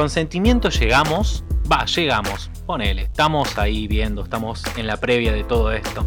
[0.00, 6.06] consentimiento llegamos, va, llegamos, ponele, estamos ahí viendo, estamos en la previa de todo esto.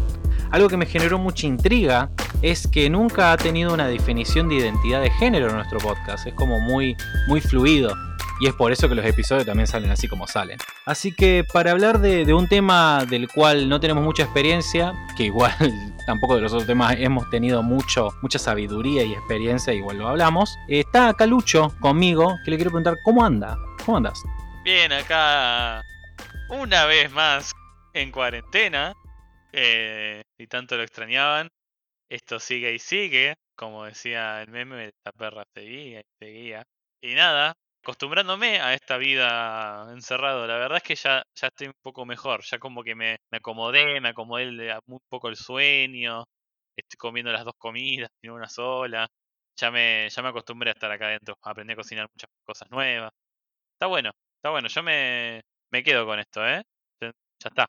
[0.50, 2.10] Algo que me generó mucha intriga
[2.42, 6.34] es que nunca ha tenido una definición de identidad de género en nuestro podcast, es
[6.34, 6.96] como muy,
[7.28, 7.94] muy fluido.
[8.40, 10.58] Y es por eso que los episodios también salen así como salen.
[10.86, 15.26] Así que para hablar de, de un tema del cual no tenemos mucha experiencia, que
[15.26, 15.54] igual
[16.06, 20.58] tampoco de los otros temas hemos tenido mucho, mucha sabiduría y experiencia, igual lo hablamos.
[20.66, 23.56] Está acá Lucho conmigo, que le quiero preguntar, ¿cómo anda?
[24.62, 25.82] Bien, acá
[26.48, 27.52] una vez más
[27.92, 28.92] en cuarentena.
[29.52, 31.48] Eh, y tanto lo extrañaban.
[32.08, 33.34] Esto sigue y sigue.
[33.56, 36.64] Como decía el meme, esta perra seguía y seguía.
[37.02, 40.46] Y nada, acostumbrándome a esta vida encerrado.
[40.46, 42.42] La verdad es que ya, ya estoy un poco mejor.
[42.44, 46.24] Ya como que me, me acomodé, me acomodé el- un poco el sueño.
[46.76, 49.06] Estoy comiendo las dos comidas, en una sola.
[49.56, 51.36] Ya me, ya me acostumbré a estar acá adentro.
[51.42, 53.12] Aprendí a cocinar muchas cosas nuevas.
[53.74, 54.68] Está bueno, está bueno.
[54.68, 55.40] Yo me,
[55.72, 56.62] me quedo con esto, ¿eh?
[57.00, 57.66] Ya está.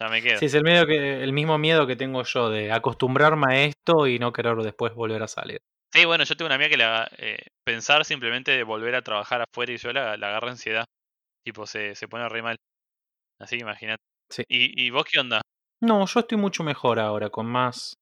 [0.00, 0.38] Ya me quedo.
[0.38, 4.06] Sí, es el, medio que, el mismo miedo que tengo yo de acostumbrarme a esto
[4.06, 5.60] y no querer después volver a salir.
[5.92, 9.42] Sí, bueno, yo tengo una amiga que la, eh, pensar simplemente de volver a trabajar
[9.42, 10.84] afuera y yo la, la agarra ansiedad.
[11.44, 12.56] Tipo, se, se pone re mal.
[13.40, 14.02] Así que imagínate.
[14.30, 14.44] Sí.
[14.48, 15.42] ¿Y, ¿Y vos qué onda?
[15.80, 17.94] No, yo estoy mucho mejor ahora, con más,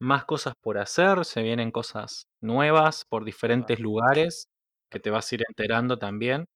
[0.00, 4.46] más cosas por hacer, se vienen cosas nuevas por diferentes lugares
[4.90, 6.46] que te vas a ir enterando también,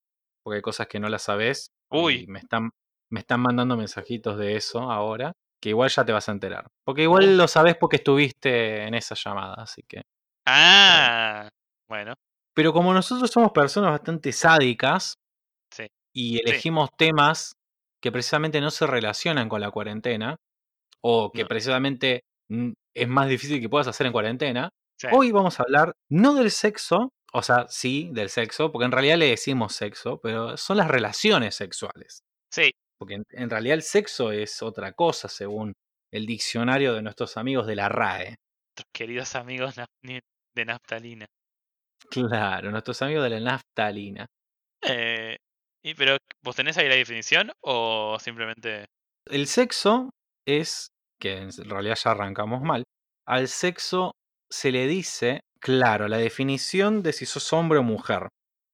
[0.45, 2.23] porque hay cosas que no las sabes Uy.
[2.23, 2.71] y me están,
[3.11, 6.67] me están mandando mensajitos de eso ahora, que igual ya te vas a enterar.
[6.85, 10.03] Porque igual lo sabes porque estuviste en esa llamada, así que...
[10.47, 11.49] Ah,
[11.89, 12.15] bueno,
[12.55, 15.15] Pero como nosotros somos personas bastante sádicas
[15.73, 15.87] sí.
[16.15, 17.55] y elegimos temas
[18.03, 20.37] que precisamente no se relacionan con la cuarentena,
[21.01, 21.49] o que No.
[21.49, 22.25] precisamente
[22.95, 24.69] es más difícil que puedas hacer en cuarentena,
[25.01, 25.09] sí.
[25.13, 29.19] hoy vamos a hablar no del sexo, o sea, sí, del sexo, porque en realidad
[29.19, 32.23] le decimos sexo, pero son las relaciones sexuales.
[32.53, 35.73] Sí, Porque en, en realidad el sexo es otra cosa, según
[36.13, 38.37] el diccionario de nuestros amigos de la RAE.
[38.77, 39.75] nuestros queridos amigos
[40.05, 41.27] de naftalina.
[42.09, 44.27] Claro, nuestros amigos de la naftalina.
[44.83, 45.37] Eh,
[45.83, 48.85] y, pero, ¿vos tenés ahí la definición o simplemente...
[49.27, 50.11] El sexo
[50.47, 50.87] es,
[51.21, 52.85] que en realidad ya arrancamos mal,
[53.27, 54.13] al sexo
[54.49, 58.29] se le dice, claro, la definición de si sos hombre o mujer.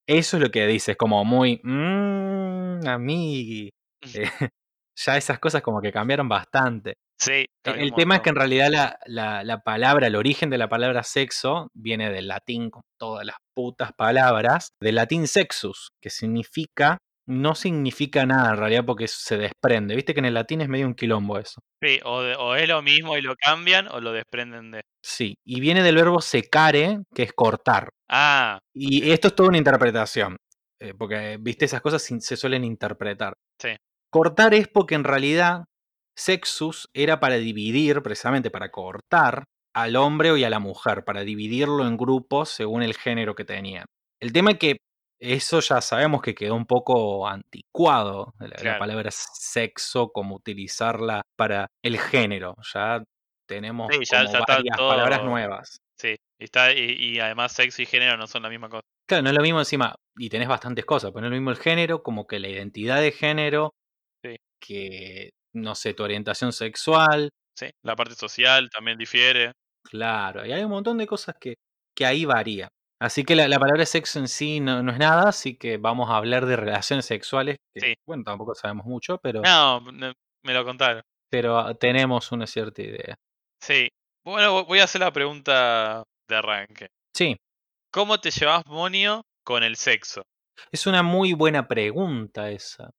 [0.09, 3.71] Eso es lo que dice, es como muy, mmm, amigui.
[4.15, 4.25] Eh,
[4.99, 6.95] ya esas cosas como que cambiaron bastante.
[7.19, 10.51] Sí, El, cambió el tema es que en realidad la, la- la palabra, el origen
[10.51, 15.91] de la palabra sexo viene del latín, con todas las putas palabras, del latín sexus,
[16.03, 16.97] que significa,
[17.31, 19.95] no significa nada en realidad porque se desprende.
[19.95, 21.61] Viste que en el latín es medio un quilombo eso.
[21.83, 24.83] Sí, o, de- o es lo mismo y lo cambian o lo desprenden de...
[25.03, 27.89] Sí, y viene del verbo secare, que es cortar.
[28.11, 30.37] Ah, Y esto es toda una interpretación,
[30.81, 33.35] eh, porque, viste, esas cosas se suelen interpretar.
[33.61, 33.71] Sí.
[34.13, 35.65] Cortar es porque en realidad
[36.17, 41.87] sexus era para dividir, precisamente para cortar al hombre y a la mujer, para dividirlo
[41.87, 43.87] en grupos según el género que tenían.
[44.21, 44.77] El tema es que
[45.21, 51.99] eso ya sabemos que quedó un poco anticuado, la, palabra sexo, como utilizarla para el
[51.99, 52.57] género.
[52.75, 53.03] Ya
[53.47, 55.79] tenemos Sí, ya- como ya está varias palabras nuevas.
[55.99, 56.17] sí.
[56.39, 58.81] Y, está, y, y además sexo y género no son la misma cosa.
[59.07, 61.51] Claro, no es lo mismo encima, y tenés bastantes cosas, pero no es lo mismo
[61.51, 63.75] el género, como que la identidad de género,
[64.25, 64.37] Sí.
[64.59, 67.29] que, no sé, tu orientación sexual,
[67.59, 69.53] Sí, la parte social también difiere.
[69.85, 71.55] claro, y hay un montón de cosas que,
[71.95, 72.69] que ahí varía.
[73.01, 76.11] Así que la, la palabra sexo en sí no, no es nada, así que vamos
[76.11, 77.95] a hablar de relaciones sexuales, que, Sí.
[78.07, 80.13] bueno, tampoco sabemos mucho, pero, No, no,
[80.45, 81.03] me lo contaron.
[81.31, 83.15] pero tenemos una cierta idea.
[83.63, 83.89] Sí.
[84.25, 86.89] Bueno, voy a hacer la pregunta de arranque.
[87.17, 87.37] Sí,
[87.93, 90.23] ¿Cómo te llevas, Monio, con el sexo?
[90.71, 92.91] Es una muy buena pregunta esa.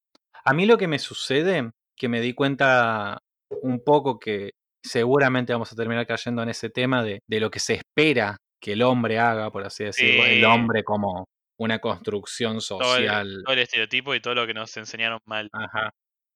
[0.44, 3.20] A mí lo que me sucede, que me di cuenta
[3.62, 4.52] un poco que
[4.84, 8.74] seguramente vamos a terminar cayendo en ese tema de, de lo que se espera que
[8.74, 11.28] el hombre haga, por así decirlo, el hombre como
[11.60, 13.42] una construcción Todo el, social.
[13.46, 15.50] todo el estereotipo y todo lo que nos enseñaron mal.
[15.54, 15.92] Ajá.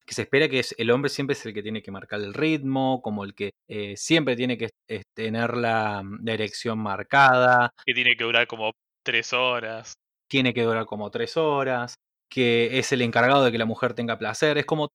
[0.05, 2.33] Que se espera que es- el hombre siempre es el que tiene que marcar el
[2.33, 7.93] ritmo, como el que eh, siempre tiene que eh, tener la, la erección marcada, Que
[7.93, 8.71] tiene que durar como
[9.03, 9.93] tres horas.
[10.29, 11.95] tiene que durar como tres horas,
[12.29, 14.89] que es el encargado de que la mujer tenga placer, es como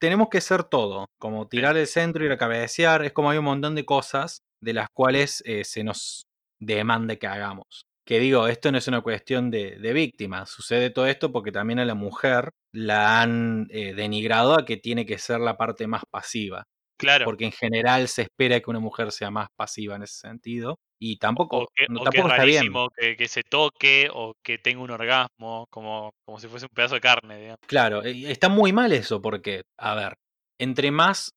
[0.00, 3.44] tenemos que ser todo, como tirar el centro, ir a cabecear, es como hay un
[3.46, 6.25] montón de cosas de las cuales eh, se nos
[6.60, 7.86] demanda que hagamos.
[8.06, 11.80] Que digo, esto no es una cuestión de, de víctima, sucede todo esto porque también
[11.80, 16.02] a la mujer la han eh, denigrado a que tiene que ser la parte más
[16.10, 16.62] pasiva,
[16.98, 17.24] Claro.
[17.24, 20.76] porque en general se espera que una mujer sea más pasiva en ese sentido.
[20.98, 22.72] Y O, tampoco, que, no, o que es tampoco está bien.
[22.96, 26.94] que, que se toque o que tenga un orgasmo, como, como si fuese un pedazo
[26.94, 27.58] de carne, digamos.
[27.66, 30.14] Claro, está muy mal eso porque, a ver,
[30.58, 31.32] entre más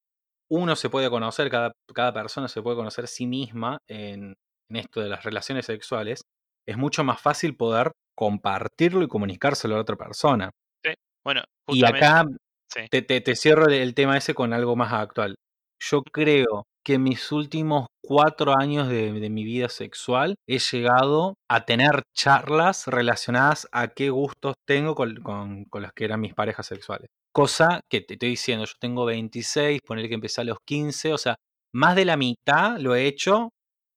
[0.52, 4.36] uno se puede conocer, cada, cada persona se puede conocer a sí misma en,
[4.70, 6.22] en esto de las relaciones sexuales,
[6.68, 10.52] es mucho más fácil poder compartirlo y comunicárselo a la otra persona.
[10.86, 10.94] Sí,
[11.26, 12.26] bueno, Y acá
[12.72, 12.82] sí.
[12.92, 15.36] te, te- te cierro el- tema ese con algo más actual.
[15.82, 21.36] Yo creo que en mis últimos cuatro años de, de mi vida sexual he llegado
[21.50, 26.34] a tener charlas relacionadas a qué gustos tengo con, con, con las que eran mis
[26.34, 27.08] parejas sexuales.
[27.34, 31.18] Cosa que te estoy diciendo, yo tengo 26, poner que empecé a los 15, o
[31.18, 31.36] sea,
[31.74, 33.50] más de la mitad lo he hecho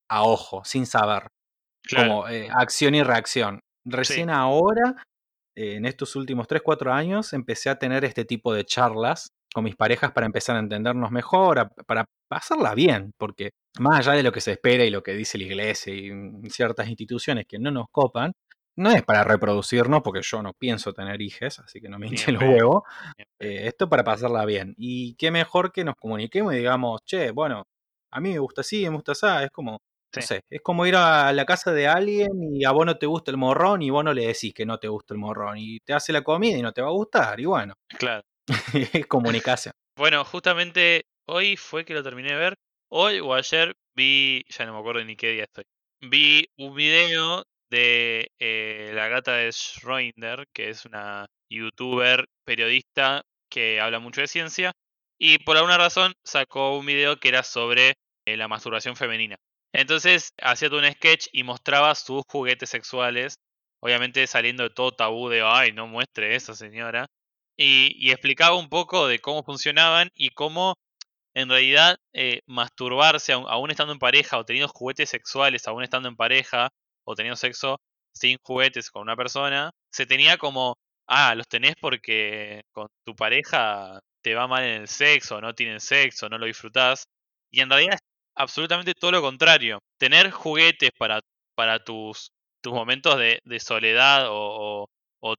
[0.09, 1.27] a ojo, sin saber,
[1.83, 3.59] Claro, como eh, acción y reacción.
[3.85, 4.95] Recién ahora
[5.55, 9.65] eh, en estos últimos 3, 4 años empecé a tener este tipo de charlas con
[9.65, 14.23] mis parejas para empezar a entendernos mejor, a- para pasarla bien, porque más allá de
[14.23, 17.59] lo que se espera y lo que dice la iglesia y mm, ciertas instituciones que
[17.59, 18.31] no nos copan,
[18.75, 22.17] no es para reproducirnos, porque yo no pienso tener hijos, así que no me ni
[22.17, 22.83] en pedo.
[23.39, 24.73] Eh, esto para pasarla bien.
[24.77, 27.63] Y qué mejor que nos comuniquemos y digamos, che, bueno,
[28.11, 29.27] a mí me gusta así, me gusta así.
[29.45, 29.77] Es como,
[30.15, 33.05] no sé, es como ir a la casa de alguien y a vos no te
[33.05, 35.79] gusta el morrón y vos no le decís que no te gusta el morrón y
[35.79, 37.39] te hace la comida y no te va a gustar.
[37.39, 38.23] Y bueno, Claro.
[38.93, 39.73] es comunicación.
[39.97, 42.55] Bueno, justamente hoy fue que lo terminé de ver.
[42.91, 45.63] Hoy o ayer vi, ya no me acuerdo ni qué día estoy.
[46.01, 53.79] Vi un video de eh, la gata de Schroeder, que es una youtuber periodista que
[53.79, 54.73] habla mucho de ciencia.
[55.19, 57.93] Y por alguna razón sacó un video que era sobre
[58.25, 59.37] eh, la masturbación femenina.
[59.73, 63.35] Entonces hacía un sketch y mostraba sus juguetes sexuales.
[63.81, 67.07] Obviamente saliendo de todo tabú de, ay, no muestre eso, señora
[67.57, 70.75] y, explicaba un poco de cómo funcionaban y cómo
[71.35, 76.15] en realidad eh, masturbarse aún estando en pareja o teniendo juguetes sexuales aún estando en
[76.15, 76.69] pareja
[77.05, 77.79] o teniendo sexo
[78.13, 80.75] sin juguetes con una persona, se tenía como,
[81.07, 85.79] ah, los tenés porque con tu pareja te va mal en el sexo, no tienen
[85.79, 87.05] sexo, no lo disfrutás.
[87.51, 87.97] Y en realidad
[88.35, 89.79] absolutamente todo lo contrario.
[89.99, 91.21] Tener juguetes para,
[91.55, 92.31] para tus,
[92.61, 94.87] tus momentos de, de soledad o,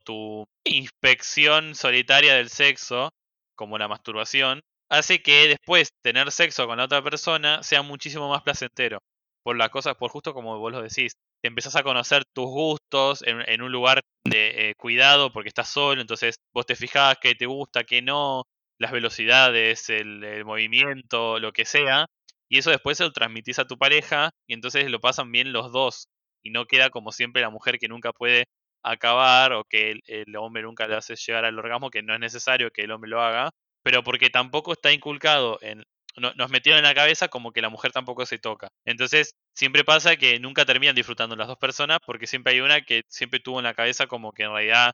[0.04, 3.10] tu inspección solitaria del sexo,
[3.54, 4.60] como la masturbación,
[4.90, 8.98] hace que después tener sexo con la otra persona sea muchísimo más placentero.
[9.42, 11.12] Por las cosas, por justo como vos lo decís,
[11.42, 15.68] te empezás a conocer tus gustos en, en un lugar de eh, cuidado porque estás
[15.68, 18.44] solo, entonces vos te fijás qué te gusta, qué no,
[18.78, 22.06] las velocidades, el, el movimiento, lo que sea,
[22.48, 25.72] y eso después se lo transmitís a tu pareja y entonces lo pasan bien los
[25.72, 26.08] dos
[26.42, 28.46] y no queda como siempre la mujer que nunca puede
[28.82, 32.70] acabar o que el, hombre nunca le hace llegar al orgasmo, que no es necesario
[32.70, 33.50] que el hombre lo haga,
[33.82, 35.82] pero porque tampoco está inculcado en...
[36.16, 38.68] no- nos metieron en la cabeza como que la mujer tampoco se toca.
[38.84, 43.02] Entonces, siempre pasa que nunca terminan disfrutando las dos personas porque siempre hay una que
[43.08, 44.92] siempre tuvo en la cabeza como que en realidad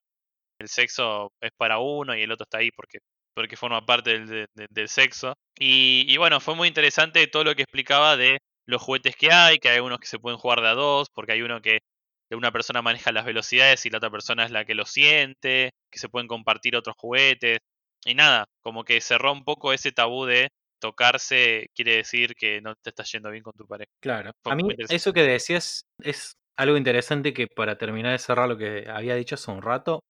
[0.58, 2.98] el sexo es para uno y el otro está ahí porque,
[3.34, 5.34] porque forma parte del, de- de- del sexo.
[5.58, 9.58] Y, y bueno, fue muy interesante todo lo que explicaba de los juguetes que hay,
[9.58, 11.78] que hay unos que se pueden jugar de a dos, porque hay uno que
[12.28, 15.70] que una persona maneja las velocidades y la otra persona es la que lo siente,
[15.90, 17.58] que se pueden compartir otros juguetes.
[18.04, 20.48] Y nada, como que cerró un poco ese tabú de
[20.80, 23.90] tocarse quiere decir que no te está yendo bien con tu pareja.
[24.00, 24.30] Claro.
[24.44, 28.56] Fue A mí eso que decías es algo interesante que para terminar de cerrar lo
[28.56, 30.00] que había dicho hace un rato.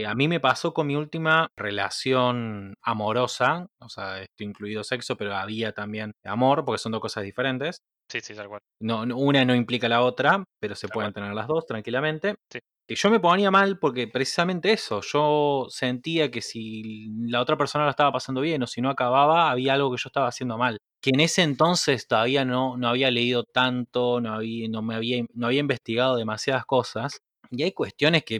[0.00, 5.16] Eh, a mí me pasó con mi última relación amorosa, o sea, esto incluido sexo,
[5.16, 7.78] pero había también amor, porque son dos cosas diferentes.
[8.10, 8.60] Sí, sí, tal cual.
[8.80, 11.22] No, una no implica la otra, pero se Tal pueden cual.
[11.24, 12.34] tener las dos tranquilamente.
[12.50, 12.58] Sí.
[12.86, 17.84] Y yo me ponía mal porque precisamente eso, yo sentía que si la otra persona
[17.84, 20.76] lo estaba pasando bien o si no acababa, había algo que yo estaba haciendo mal.
[21.00, 25.24] Que en ese entonces todavía no, no había leído tanto, no había, no, me había,
[25.32, 27.20] no había investigado demasiadas cosas.
[27.50, 28.38] Y hay cuestiones que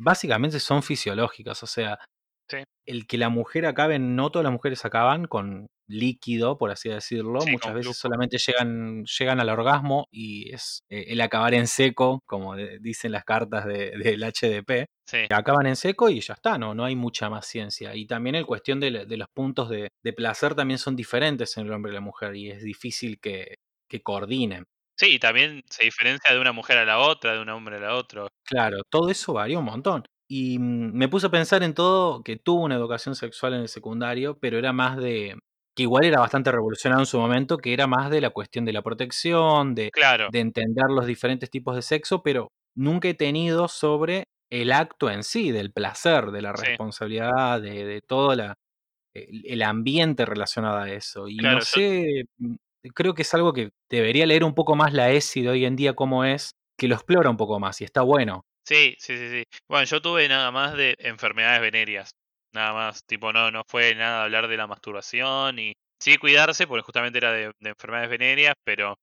[0.00, 1.98] básicamente son fisiológicas, o sea,
[2.48, 2.64] Sí.
[2.84, 7.40] el que la mujer acabe, no todas las mujeres acaban con líquido, por así decirlo.
[7.42, 12.20] Sí, Muchas veces solamente llegan, llegan al orgasmo y es eh, el acabar en seco,
[12.26, 14.86] como de- dicen las cartas de- del HDP.
[15.06, 17.94] Sí, Acaban en seco y ya está, no, no hay mucha más ciencia.
[17.94, 21.66] Y también el cuestión de, de los puntos de, de placer también son diferentes en
[21.66, 23.56] el hombre y la mujer y es difícil que,
[23.88, 24.64] que coordinen.
[25.00, 27.80] Sí, y también se diferencia de una mujer a la otra, de un hombre a
[27.80, 28.28] la otra.
[28.44, 30.04] Claro, todo eso varía un montón.
[30.28, 33.68] Y mm, me puse a pensar en todo que tuvo una educación sexual en el
[33.68, 35.36] secundario, pero era más de,
[35.74, 38.72] que igual era bastante revolucionado en su momento, que era más de la cuestión de
[38.72, 43.68] la protección, de, Claro, de entender los diferentes tipos de sexo, pero nunca he tenido
[43.68, 46.66] sobre el acto en sí, del placer, de la Sí.
[46.66, 48.54] responsabilidad, de, de todo la,
[49.14, 51.28] el, ambiente relacionado a eso.
[51.28, 52.54] Y Claro, no sé, mm,
[52.94, 55.76] creo que es algo que debería leer un poco más la ESI de hoy en
[55.76, 58.42] día como es, que lo explora un poco más y está bueno.
[58.66, 59.42] Sí, sí, sí, sí.
[59.68, 62.10] Bueno, yo tuve nada más de enfermedades venéreas.
[62.52, 66.82] Nada más, tipo, no, no fue nada hablar de la masturbación y sí cuidarse, porque
[66.82, 68.96] justamente era de, de enfermedades venéreas, pero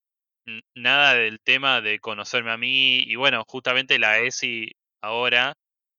[0.75, 2.99] nada del tema de conocerme a mí.
[2.99, 5.53] Y bueno, justamente la ESI ahora,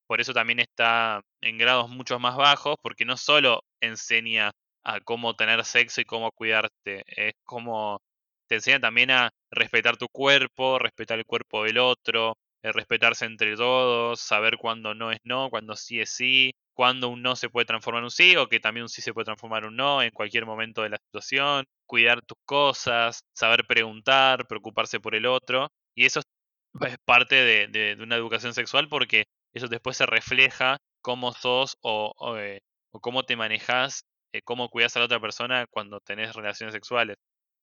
[0.07, 4.51] por eso también está en grados mucho más bajos, porque no solo enseña
[4.85, 8.01] a cómo tener sexo y cómo cuidarte, es como
[8.49, 13.57] te enseña también a respetar tu cuerpo, respetar el cuerpo del otro, el respetarse entre
[13.57, 17.67] todos, saber cuándo no es no, cuándo sí es sí, cuándo un no se puede
[17.67, 20.03] transformar en un sí o que también un sí se puede transformar en un no
[20.03, 25.69] en cualquier momento de la situación, cuidar tus cosas, saber preguntar, preocuparse por el otro.
[25.95, 31.33] Y eso es parte de, de- una educación sexual porque eso después se refleja cómo
[31.33, 32.61] sos o, o, eh,
[32.93, 34.05] o cómo te manejas,
[34.45, 37.17] cómo cuidas a la otra persona cuando tenés relaciones sexuales.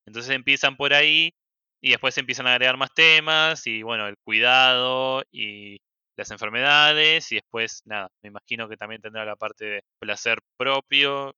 [0.05, 1.33] Entonces empiezan por ahí
[1.81, 5.77] y después empiezan a agregar más temas y bueno, el cuidado y
[6.17, 11.33] las enfermedades y después nada, me imagino que también tendrá la parte de placer propio,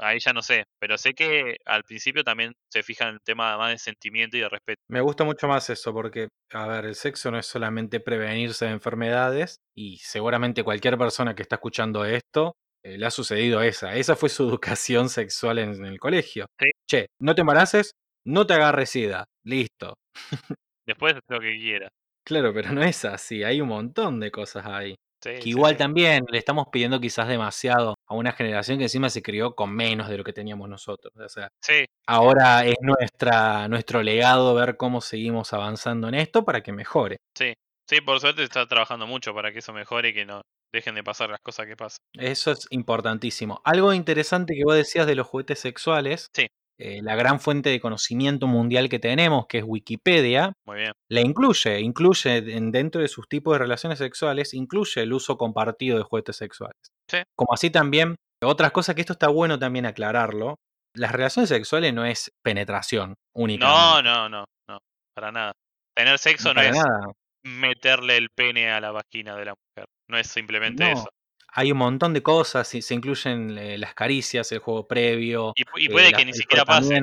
[0.00, 3.56] ahí ya no sé, pero sé que al principio también se fijan en el tema
[3.58, 4.80] más de sentimiento y de respeto.
[4.88, 8.72] Me gusta mucho más eso porque, a ver, el sexo no es solamente prevenirse de
[8.72, 13.94] enfermedades y seguramente cualquier persona que está escuchando esto eh, le ha sucedido esa.
[13.96, 16.46] Esa fue su educación sexual en, en el colegio.
[16.60, 16.70] Sí.
[16.90, 17.92] Che, no te embaraces,
[18.26, 19.24] no te agarres sida.
[19.44, 19.94] Listo.
[20.86, 21.88] Después lo que quiera.
[22.26, 23.42] Claro, pero no es así.
[23.44, 24.94] Hay un montón de cosas ahí.
[25.24, 25.78] Sí, Que igual sí.
[25.78, 30.08] también le estamos pidiendo quizás demasiado a una generación que encima se crió con menos
[30.08, 31.12] de lo que teníamos nosotros.
[31.16, 36.62] O sea, Sí, ahora es nuestra, nuestro legado ver cómo seguimos avanzando en esto para
[36.62, 37.18] que mejore.
[37.38, 37.54] sí.
[37.88, 40.40] Sí, por suerte está trabajando mucho para que eso mejore y que no
[40.72, 41.98] dejen de pasar las cosas que pasan.
[42.14, 43.60] Eso es importantísimo.
[43.64, 46.46] Algo interesante que vos decías de los juguetes sexuales, Sí.
[46.78, 50.92] eh, la gran fuente de conocimiento mundial que tenemos, que es Wikipedia, Muy bien.
[51.10, 55.98] la incluye, incluye en- dentro de sus tipos de relaciones sexuales, incluye el uso compartido
[55.98, 56.76] de juguetes sexuales.
[57.10, 57.18] Sí.
[57.36, 60.56] Como así también, otras cosas que esto está bueno también aclararlo,
[60.96, 63.76] las relaciones sexuales no es penetración únicamente.
[63.76, 64.78] No, no, no, no,
[65.14, 65.52] para nada.
[65.94, 67.12] Tener sexo no es nada.
[67.44, 69.86] meterle el pene a la vagina de la mujer.
[70.12, 70.90] No es simplemente No.
[70.92, 71.08] eso.
[71.54, 75.62] Hay un montón de cosas, y se incluyen eh, las caricias, el juego previo, Y,
[75.62, 76.98] eh, puede la- que ni siquiera pase.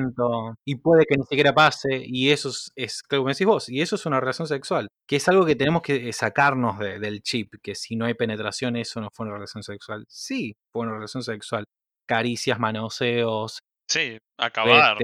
[0.64, 3.94] Y puede que ni siquiera pase, y eso es, es como decís vos, y eso
[3.96, 7.54] es una relación sexual, que es algo que tenemos que eh, sacarnos de- del chip,
[7.62, 10.04] que si no hay penetración, eso no fue una relación sexual.
[10.08, 11.64] Sí, fue una relación sexual.
[12.08, 14.96] Caricias, manoseos, Sí, acabar.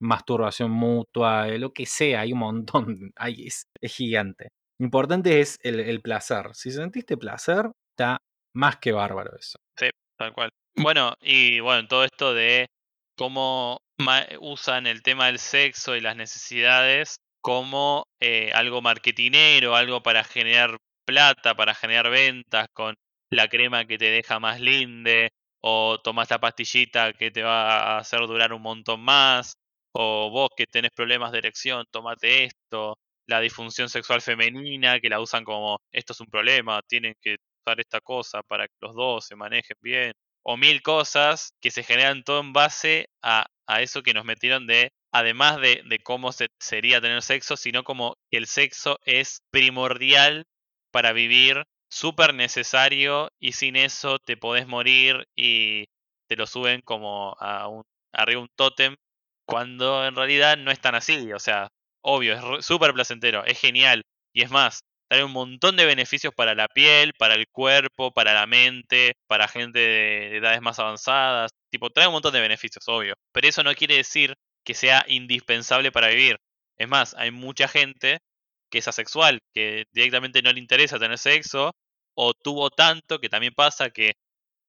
[0.00, 2.74] masturbación mutua, lo que sea, hay un montón,
[3.16, 4.48] hay, es, es gigante.
[4.82, 6.54] Importante es el, placer.
[6.54, 8.20] Si sentiste placer, está
[8.52, 9.56] más que bárbaro eso.
[10.18, 10.50] Tal cual.
[10.74, 12.66] Bueno, y bueno, todo esto de
[13.16, 13.78] cómo
[14.40, 20.76] usan el tema del sexo y las necesidades como eh, algo marketinero, algo para generar
[21.06, 22.96] plata, para generar ventas con
[23.30, 27.98] la crema que te deja más linde, o tomas la pastillita que te va a
[27.98, 29.54] hacer durar un montón más,
[29.94, 35.20] o vos que tenés problemas de erección, tomate esto, la disfunción sexual femenina, que la
[35.20, 39.26] usan como esto es un problema, tienen que usar esta cosa para que los dos
[39.26, 40.12] se manejen bien,
[40.44, 44.66] o mil cosas que se generan todo en base a, a eso que nos metieron
[44.66, 49.42] de, además de, de cómo se, sería tener sexo, sino como que el sexo es
[49.50, 50.44] primordial
[50.90, 55.86] para vivir, súper necesario, y sin eso te podés morir y
[56.28, 58.96] te lo suben como a un, arriba un tótem,
[59.46, 61.68] cuando en realidad no es tan así, o sea,
[62.02, 66.54] obvio, es súper placentero, es genial, y es más, trae un montón de beneficios para
[66.54, 71.50] la piel, para el cuerpo, para la mente, para gente de edades más avanzadas.
[71.70, 73.14] Tipo, trae un montón de beneficios, obvio.
[73.32, 76.38] Pero eso no quiere decir que sea indispensable para vivir.
[76.78, 78.20] Es más, hay mucha gente
[78.70, 81.72] que es asexual, que directamente no le interesa tener sexo,
[82.14, 84.14] o tuvo tanto, que también pasa que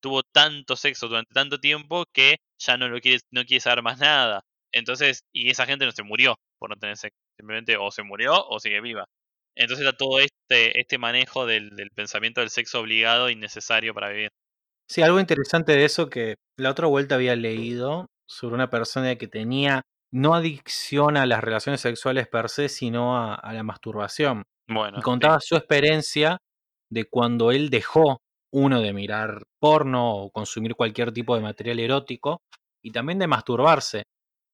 [0.01, 3.99] tuvo tanto sexo durante tanto tiempo que ya no lo quiere, no quiere saber más
[3.99, 4.41] nada.
[4.73, 7.22] Entonces, y esa gente no se murió por no tener sexo.
[7.37, 9.05] Simplemente o se murió o sigue viva.
[9.55, 14.09] Entonces está todo este, este manejo del, del pensamiento del sexo obligado y necesario para
[14.09, 14.29] vivir.
[14.89, 19.27] Sí, algo interesante de eso que la otra vuelta había leído sobre una persona que
[19.27, 24.43] tenía no adicción a las relaciones sexuales per se, sino a, a la masturbación.
[24.67, 25.03] Bueno, Y sí.
[25.03, 26.37] contaba su experiencia
[26.91, 28.17] de cuando él dejó
[28.53, 32.41] uno de mirar porno o consumir cualquier tipo de material erótico
[32.83, 34.03] y también de masturbarse.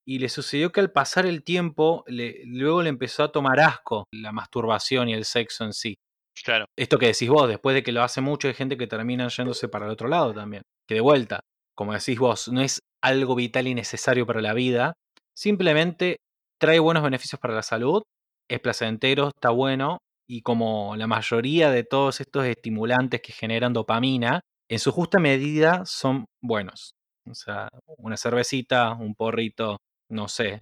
[0.09, 4.05] Y le sucedió que al pasar el tiempo, le- luego le empezó a tomar asco
[4.11, 5.97] la masturbación y el sexo en sí.
[6.43, 9.27] claro, Esto que decís vos, después de que lo hace mucho, hay gente que termina
[9.27, 10.63] yéndose para el otro lado también.
[10.87, 11.41] Que de vuelta,
[11.75, 14.93] como decís vos, no es algo vital y necesario para la vida,
[15.35, 16.17] simplemente
[16.59, 18.01] trae buenos beneficios para la salud,
[18.49, 24.41] es placentero, está bueno, y como la mayoría de todos estos estimulantes que generan dopamina,
[24.69, 26.93] en su justa medida son buenos.
[27.29, 29.77] O sea, una cervecita, un porrito,
[30.09, 30.61] no sé,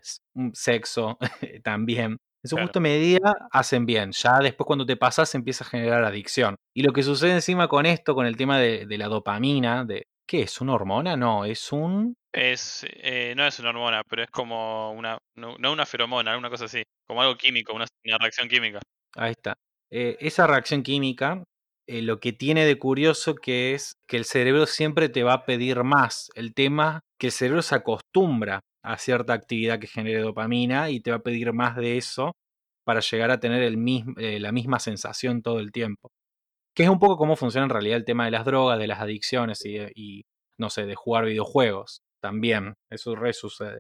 [0.54, 1.18] sexo
[1.64, 2.18] también.
[2.44, 2.68] En su Claro.
[2.68, 4.12] justa medida hacen bien.
[4.14, 6.56] Ya después cuando te pasas empieza a generar adicción.
[6.76, 10.04] Y lo que sucede encima con esto, con el tema de, de la dopamina, de
[10.28, 10.62] ¿qué es?
[10.62, 11.18] ¿Una hormona?
[11.18, 12.14] No, es un...
[12.34, 16.50] Es, eh, no es una hormona, pero es como una, no, no una feromona, una
[16.52, 18.80] cosa así, como algo químico, una, una reacción química.
[19.16, 19.56] Ahí está.
[19.92, 21.44] Eh, esa reacción química,
[21.88, 25.46] eh, lo que tiene de curioso que es que el cerebro siempre te va a
[25.46, 26.30] pedir más.
[26.36, 31.12] El tema que el cerebro se acostumbra a cierta actividad que genere dopamina y te
[31.12, 32.34] va a pedir más de eso
[32.86, 36.10] para llegar a tener el mismo, eh, la misma sensación todo el tiempo.
[36.76, 39.02] Que es un poco cómo funciona en realidad el tema de las drogas, de las
[39.02, 40.24] adicciones y, y
[40.60, 42.02] no sé, de jugar videojuegos.
[42.22, 43.80] También, eso re sucede.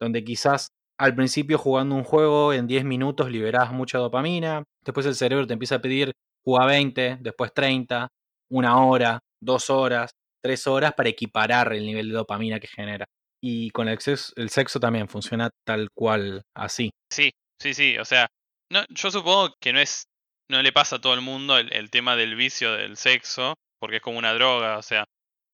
[0.00, 0.68] Donde quizás
[0.98, 5.54] al principio jugando un juego en 10 minutos liberás mucha dopamina, después el cerebro te
[5.54, 6.12] empieza a pedir
[6.44, 8.08] juega 20, después 30,
[8.50, 10.10] una hora, dos horas,
[10.42, 13.06] tres horas para equiparar el nivel de dopamina que genera.
[13.42, 16.90] Y con el sexo, el sexo también funciona tal cual así.
[17.10, 18.28] Sí, sí, sí, o sea,
[18.70, 20.04] no, yo supongo que no es,
[20.48, 23.96] no le pasa a todo el mundo el, el tema del vicio del sexo, porque
[23.96, 25.04] es como una droga, o sea,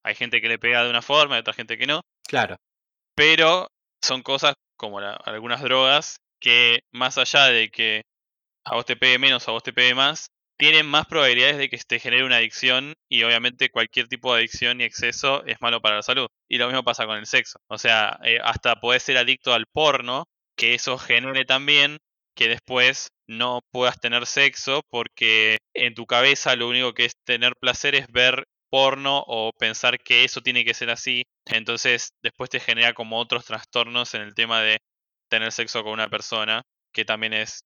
[0.04, 2.57] hay gente que le pega de una forma y otra gente que no, Claro,
[3.16, 3.68] pero
[4.04, 8.02] son cosas como la- algunas drogas que más allá de que
[8.66, 10.26] a vos te pegue menos o a vos te pegue más,
[10.58, 14.80] tienen más probabilidades de que te genere una adicción y obviamente cualquier tipo de adicción
[14.80, 16.26] y exceso es malo para la salud.
[16.48, 17.60] Y lo mismo pasa con el sexo.
[17.68, 20.24] O sea, eh, hasta podés ser adicto al porno,
[20.56, 21.98] que eso genere también
[22.34, 27.54] que después no puedas tener sexo porque en tu cabeza lo único que es tener
[27.56, 31.24] placer es ver porno o pensar que eso tiene que ser así.
[31.46, 34.78] Entonces después te genera como otros trastornos en el tema de
[35.28, 36.62] tener sexo con una persona,
[36.92, 37.64] que también es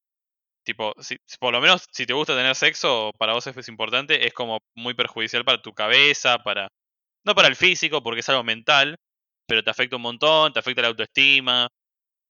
[0.65, 4.33] tipo, si, por lo menos si te gusta tener sexo, para vos es importante, es
[4.35, 6.69] como muy perjudicial para tu cabeza, para
[7.25, 8.97] no para el físico, porque es algo mental,
[9.47, 11.69] pero te afecta un montón, te afecta la autoestima.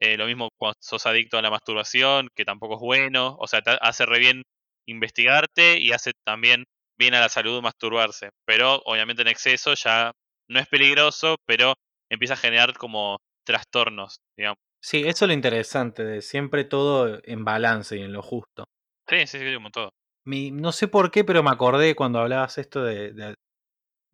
[0.01, 3.37] eh, lo mismo cuando sos adicto a la masturbación, que tampoco es bueno.
[3.39, 4.43] O sea, te hace re bien
[4.87, 6.65] investigarte y hace también
[6.99, 8.31] bien a la salud masturbarse.
[8.47, 10.13] Pero obviamente en exceso ya
[10.49, 11.75] no es peligroso, pero
[12.11, 14.59] empieza a generar como trastornos, digamos.
[14.83, 18.65] Sí, eso es lo interesante, de siempre todo en balance y en lo justo.
[19.09, 19.91] Sí, sí, sí, como todo.
[20.27, 23.35] Mi- no sé por qué, pero me acordé cuando hablabas esto de, de-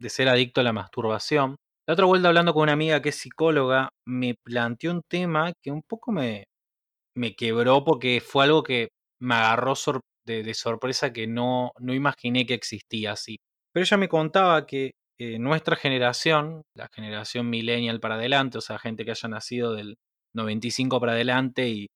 [0.01, 1.57] de ser adicto a la masturbación.
[1.89, 5.71] La otra vuelta hablando con una amiga que es psicóloga, me planteó un tema que
[5.73, 6.45] un poco me,
[7.17, 8.89] me quebró porque fue algo que
[9.21, 13.39] me agarró sor- de, de sorpresa que no, no imaginé que existía así.
[13.73, 18.79] Pero ella me contaba que eh, nuestra generación, la generación millennial para adelante, o sea,
[18.79, 19.97] gente que haya nacido del
[20.35, 21.89] 95 para adelante y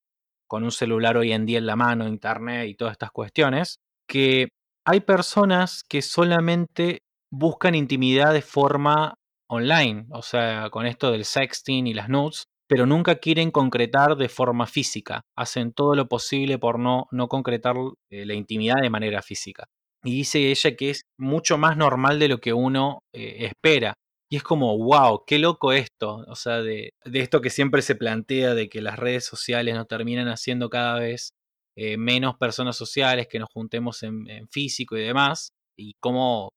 [0.48, 4.48] con un celular hoy en día en la mano, internet y todas estas cuestiones, que
[4.84, 9.14] hay personas que solamente buscan intimidad de forma
[9.48, 14.28] online, o sea, con esto del sexting y las nudes, pero nunca quieren concretar de
[14.28, 15.22] forma física.
[15.36, 17.76] Hacen todo lo posible por no, no concretar
[18.10, 19.66] eh, la intimidad de manera física.
[20.04, 23.94] Y dice ella que es mucho más normal de lo que uno eh, espera.
[24.32, 26.24] Y es como, wow, qué loco esto.
[26.26, 29.86] O sea, de, de esto que siempre se plantea de que las redes sociales nos
[29.88, 31.32] terminan haciendo cada vez
[31.76, 35.50] eh, menos personas sociales, que nos juntemos en, físico y demás.
[35.76, 36.48] Y cómo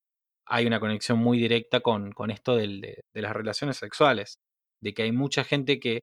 [0.48, 4.38] hay una conexión muy directa con, con esto del- de, de las relaciones sexuales.
[4.82, 6.02] De que hay mucha gente que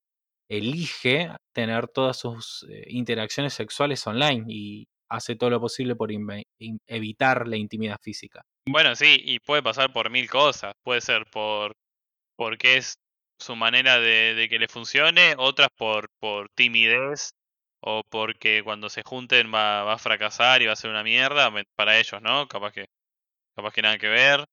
[0.51, 6.11] elige tener todas sus eh, interacciones sexuales online y hace todo lo posible por
[6.87, 8.43] evitar la intimidad física.
[8.67, 10.75] Bueno, sí, y puede pasar por mil cosas.
[10.83, 11.75] Puede ser por
[12.37, 12.97] porque es
[13.41, 17.33] su manera de, que le funcione, otras por, por timidez
[17.81, 21.51] o porque cuando se junten va, va a fracasar y va a ser una mierda
[21.77, 22.49] para ellos, ¿no?
[22.49, 22.87] Capaz que,
[23.57, 24.45] capaz que nada que ver.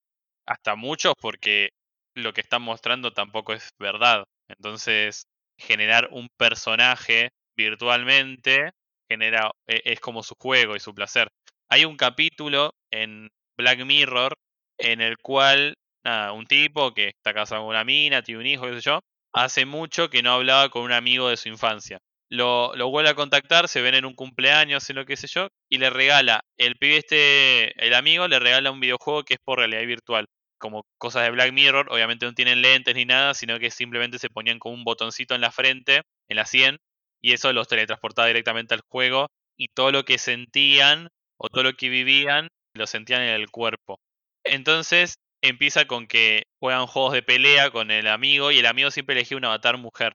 [0.47, 1.69] Hasta muchos porque
[2.15, 4.25] lo que están mostrando tampoco es verdad.
[4.49, 5.25] Entonces,
[5.57, 8.71] generar un personaje virtualmente
[9.09, 11.29] genera e- es como su juego y su placer.
[11.69, 14.33] Hay un capítulo en Black Mirror
[14.77, 15.73] en el cual
[16.05, 18.99] nada, un tipo que está casado con una mina, tiene un hijo, qué sé yo,
[19.33, 21.99] hace mucho que no hablaba con un amigo de su infancia.
[22.31, 25.49] Lo, lo vuelve a contactar, se ven en un cumpleaños, en lo que sé yo,
[25.69, 29.59] y le regala, el pibe este, el amigo le regala un videojuego que es por
[29.59, 30.25] realidad virtual.
[30.57, 34.29] Como cosas de Black Mirror, obviamente no tienen lentes ni nada, sino que simplemente se
[34.29, 36.77] ponían con un botoncito en la frente, en la 100,
[37.21, 41.73] y eso los teletransportaba directamente al juego, y todo lo que sentían o todo lo
[41.73, 43.99] que vivían, lo sentían en el cuerpo.
[44.43, 49.15] Entonces empieza con que juegan juegos de pelea con el amigo y el amigo siempre
[49.15, 50.13] elegía un avatar mujer.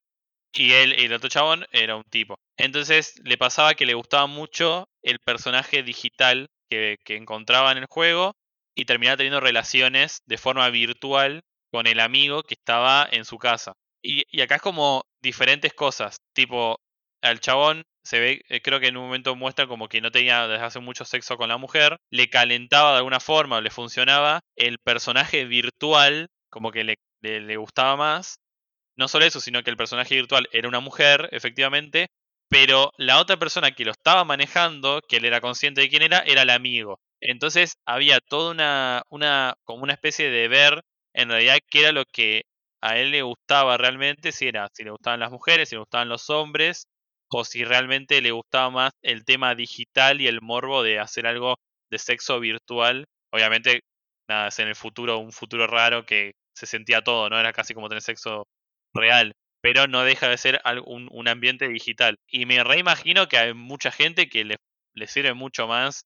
[0.56, 2.36] y él, el otro chabón, era un tipo.
[2.56, 8.34] Entonces le pasaba que le gustaba mucho el personaje digital que, encontraba en el juego
[8.76, 13.72] y terminaba teniendo relaciones de forma virtual con el amigo que estaba en su casa.
[14.02, 16.78] Y, y acá es como diferentes cosas, tipo,
[17.22, 20.46] al chabón se ve, eh, creo que en un momento muestra como que no tenía
[20.46, 24.40] desde hace mucho sexo con la mujer, le calentaba de alguna forma o le funcionaba,
[24.56, 28.36] el personaje virtual como que le, le, le gustaba más.
[28.96, 32.08] No solo eso, sino que el personaje virtual era una mujer, efectivamente,
[32.48, 36.20] pero la otra persona que lo estaba manejando, que él era consciente de quién era,
[36.20, 37.00] era el amigo.
[37.20, 40.82] Entonces había toda una, una, como una especie de ver
[41.14, 42.44] en realidad qué era lo que
[42.80, 46.08] a él le gustaba realmente, si era, si le gustaban las mujeres, si le gustaban
[46.08, 46.86] los hombres,
[47.36, 51.56] o si realmente le gustaba más el tema digital y el morbo de hacer algo
[51.90, 53.06] de sexo virtual.
[53.32, 53.80] Obviamente,
[54.28, 57.38] nada, es en el futuro, un futuro raro que se sentía todo, ¿no?
[57.40, 58.46] Era casi como tener sexo
[58.94, 59.32] real.
[59.62, 62.16] Pero no deja de ser un, un ambiente digital.
[62.28, 64.56] Y me reimagino que hay mucha gente que le,
[64.94, 66.04] le sirve mucho más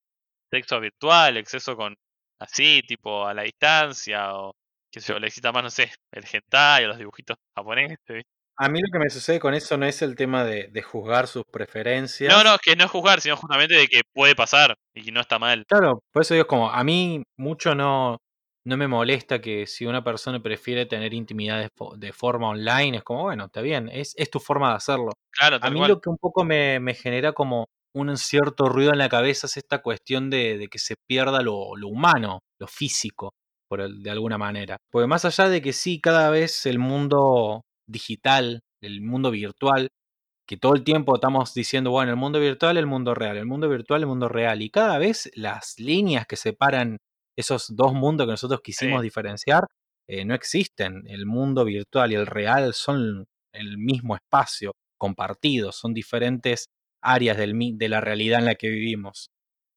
[0.50, 1.94] sexo virtual, exceso con
[2.40, 4.54] así, tipo a la distancia, o
[4.90, 8.24] que se le excita más, no sé, el hentai o los dibujitos japoneses.
[8.60, 11.28] A mí lo que me sucede con eso no es el tema de, de juzgar
[11.28, 12.32] sus preferencias.
[12.32, 15.20] No, no, que no es juzgar, sino justamente de que puede pasar y que no
[15.20, 15.64] está mal.
[15.68, 18.18] Claro, por eso digo, como a mí mucho no,
[18.64, 23.04] no me molesta que si una persona prefiere tener intimidad de, de forma online, es
[23.04, 25.12] como, bueno, está bien, es, es tu forma de hacerlo.
[25.30, 25.90] Claro, a mí cual.
[25.90, 29.56] lo que un poco me, me, genera como un cierto ruido en la cabeza es
[29.56, 33.30] esta cuestión de, de que se pierda lo, lo, humano, lo físico,
[33.68, 34.78] por el, de alguna manera.
[34.90, 39.88] Porque más allá de que sí, cada vez el mundo digital, el mundo virtual,
[40.46, 43.68] que todo el tiempo estamos diciendo, bueno, el mundo virtual, el mundo real, el mundo
[43.68, 46.98] virtual, el mundo real, y cada vez las líneas que separan
[47.36, 49.04] esos dos mundos que nosotros quisimos sí.
[49.04, 49.64] diferenciar
[50.08, 51.04] eh, no existen.
[51.06, 56.66] El mundo virtual y el real son el mismo espacio compartido, son diferentes
[57.02, 59.28] áreas del, de la realidad en la que vivimos,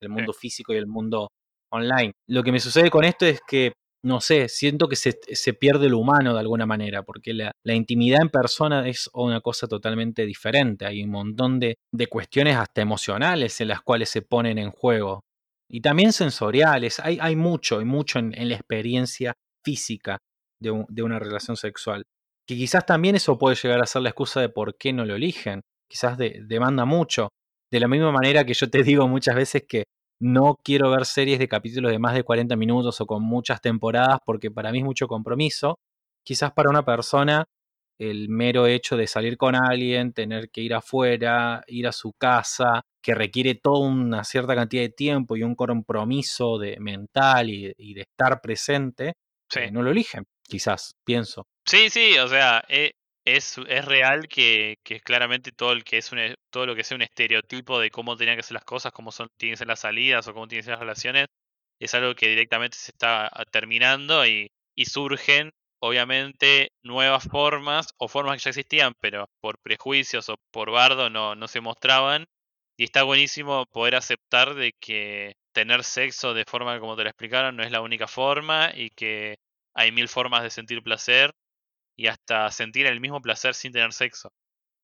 [0.01, 0.39] el mundo sí.
[0.41, 1.29] físico y el mundo
[1.71, 2.13] online.
[2.27, 5.87] Lo que me sucede con esto es que no sé, siento que se, se, pierde
[5.87, 10.25] lo humano de alguna manera, porque la, la, intimidad en persona es una cosa totalmente
[10.25, 10.85] diferente.
[10.85, 15.21] Hay un montón de, de, cuestiones hasta emocionales en las cuales se ponen en juego.
[15.69, 16.99] Y también sensoriales.
[16.99, 19.33] Hay, hay mucho, hay mucho en, la experiencia
[19.63, 20.17] física
[20.59, 22.03] de, de, una relación sexual.
[22.47, 25.15] Que quizás también eso puede llegar a ser la excusa de por qué no lo
[25.15, 25.61] eligen.
[25.89, 27.29] Quizás de, demanda mucho.
[27.71, 29.83] De la misma manera que yo te digo muchas veces que
[30.21, 34.19] no quiero ver series de capítulos de más de 40 minutos o con muchas temporadas
[34.25, 35.79] porque para mí es mucho compromiso.
[36.23, 37.45] Quizás para una persona
[37.99, 42.81] el mero hecho de salir con alguien, tener que ir afuera, ir a su casa,
[43.01, 47.93] que requiere toda una cierta cantidad de tiempo y un compromiso de, mental y, y
[47.93, 49.13] de estar presente,
[49.49, 49.59] sí.
[49.59, 51.45] eh, no lo eligen, quizás, pienso.
[51.65, 52.91] Sí, sí, o sea, eh,
[53.25, 56.95] es, es real que, que, claramente todo el que es un, todo lo que sea
[56.95, 59.81] un estereotipo de cómo tenían que ser las cosas, cómo son, tienen que ser las
[59.81, 61.27] salidas o cómo tienen que ser las relaciones,
[61.79, 68.07] es algo que directamente se está ah, terminando y, y surgen obviamente nuevas formas o
[68.07, 72.25] formas que ya existían, pero por prejuicios o por bardo no, no se mostraban.
[72.77, 77.55] Y está buenísimo poder aceptar de que tener sexo de forma como te lo explicaron
[77.55, 79.37] no es la única forma y que
[79.73, 81.31] hay mil formas de sentir placer
[82.01, 84.33] y hasta sentir el mismo placer sin tener sexo.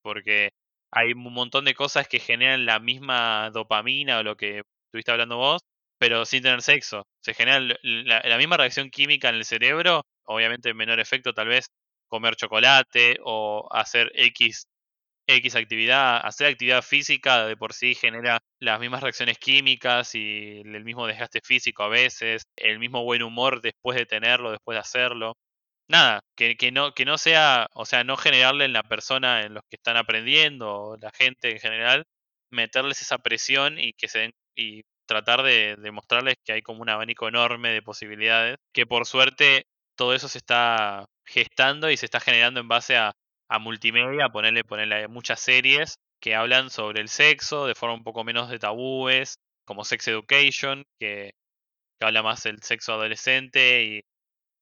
[0.03, 0.51] Porque
[0.91, 5.38] hay un montón de cosas que generan la misma dopamina o lo que estuviste hablando
[5.38, 5.62] vos,
[5.99, 7.08] pero sin tener sexo.
[7.21, 11.67] Se genera la, misma reacción química en el cerebro, obviamente en menor efecto tal vez
[12.08, 14.67] comer chocolate o hacer X,
[15.27, 20.84] X actividad, hacer actividad física de por sí genera las mismas reacciones químicas y el
[20.84, 25.34] mismo desgaste físico a veces, el mismo buen humor después de tenerlo, después de hacerlo
[25.88, 29.54] nada, que, que, no, que no sea, o sea, no generarle en la persona, en
[29.54, 32.06] los que están aprendiendo, la gente en general,
[32.52, 36.82] meterles esa presión y que se den, y tratar de, de mostrarles que hay como
[36.82, 42.06] un abanico enorme de posibilidades, que por suerte todo eso se está gestando y se
[42.06, 43.13] está generando en base a,
[43.50, 48.23] a multimedia, ponerle, ponerle muchas series que hablan sobre el sexo de forma un poco
[48.23, 51.32] menos de tabúes, como Sex Education, que,
[52.00, 54.02] que habla más del sexo adolescente y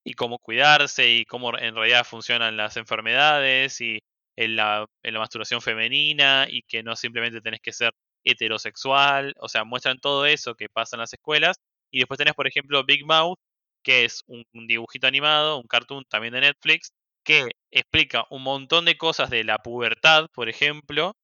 [0.05, 4.01] y cómo cuidarse y cómo en realidad funcionan las enfermedades y
[4.37, 7.91] en la, en la, masturbación femenina y que no simplemente tenés que ser
[8.23, 11.57] heterosexual, o sea, muestran todo eso que pasa en las escuelas.
[11.91, 13.39] Y después tenés por ejemplo Big Mouth,
[13.83, 16.91] que es un, un dibujito animado, un cartoon también de Netflix,
[17.23, 21.15] que explica un montón de cosas de la pubertad, por ejemplo,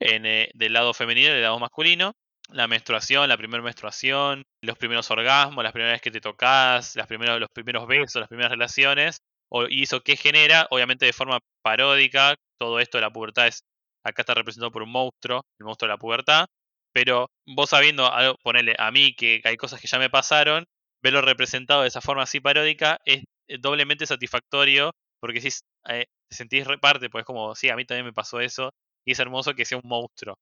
[0.00, 2.14] en, eh, del lado femenino y del lado masculino,
[2.50, 7.08] la menstruación, la primera menstruación, los primeros orgasmos, las primeras veces que te tocas, las
[7.08, 9.18] los primeros besos, las primeras relaciones,
[9.50, 13.60] o, y eso qué genera, obviamente de forma paródica, todo esto de la pubertad es,
[14.04, 16.46] acá está representado por un monstruo, el monstruo de la pubertad,
[16.92, 20.64] pero vos sabiendo, algo, ponele a mí que hay cosas que ya me pasaron,
[21.02, 23.22] verlo representado de esa forma así paródica es
[23.60, 25.48] doblemente satisfactorio porque si
[25.88, 28.70] eh, sentís reparte, pues como, sí, a mí también me pasó eso
[29.06, 30.34] y es hermoso que sea un monstruo.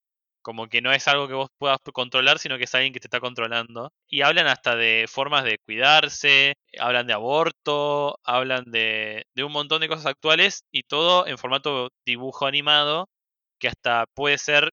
[0.47, 3.09] Como que no es algo que vos puedas controlar, sino que es alguien que te
[3.09, 3.91] está controlando.
[4.09, 9.81] Y hablan hasta de formas de cuidarse, hablan de aborto, hablan de, de un montón
[9.81, 13.09] de cosas actuales y todo en formato dibujo animado,
[13.59, 14.71] que hasta puede ser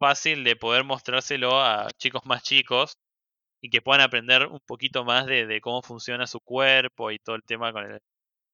[0.00, 2.94] fácil de poder mostrárselo a chicos más chicos
[3.62, 7.36] y que puedan aprender un poquito más de, de cómo funciona su cuerpo y todo
[7.36, 8.00] el tema con, el,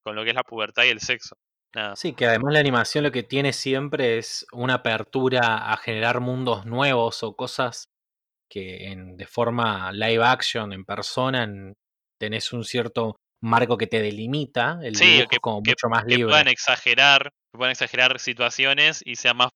[0.05, 1.37] con lo que es la pubertad y el sexo.
[1.75, 1.97] Nada.
[1.97, 6.65] Sí, que además la animación lo que tiene siempre es una apertura a generar mundos
[6.67, 7.87] nuevos o cosas
[8.51, 11.75] que en, de forma live action, en persona, en-
[12.19, 15.89] tenés un cierto marco que te delimita, el Sí, dibujo que- es como que- mucho
[15.89, 16.27] más que libre.
[16.33, 19.51] puedan exagerar, que puedan exagerar situaciones y sea más,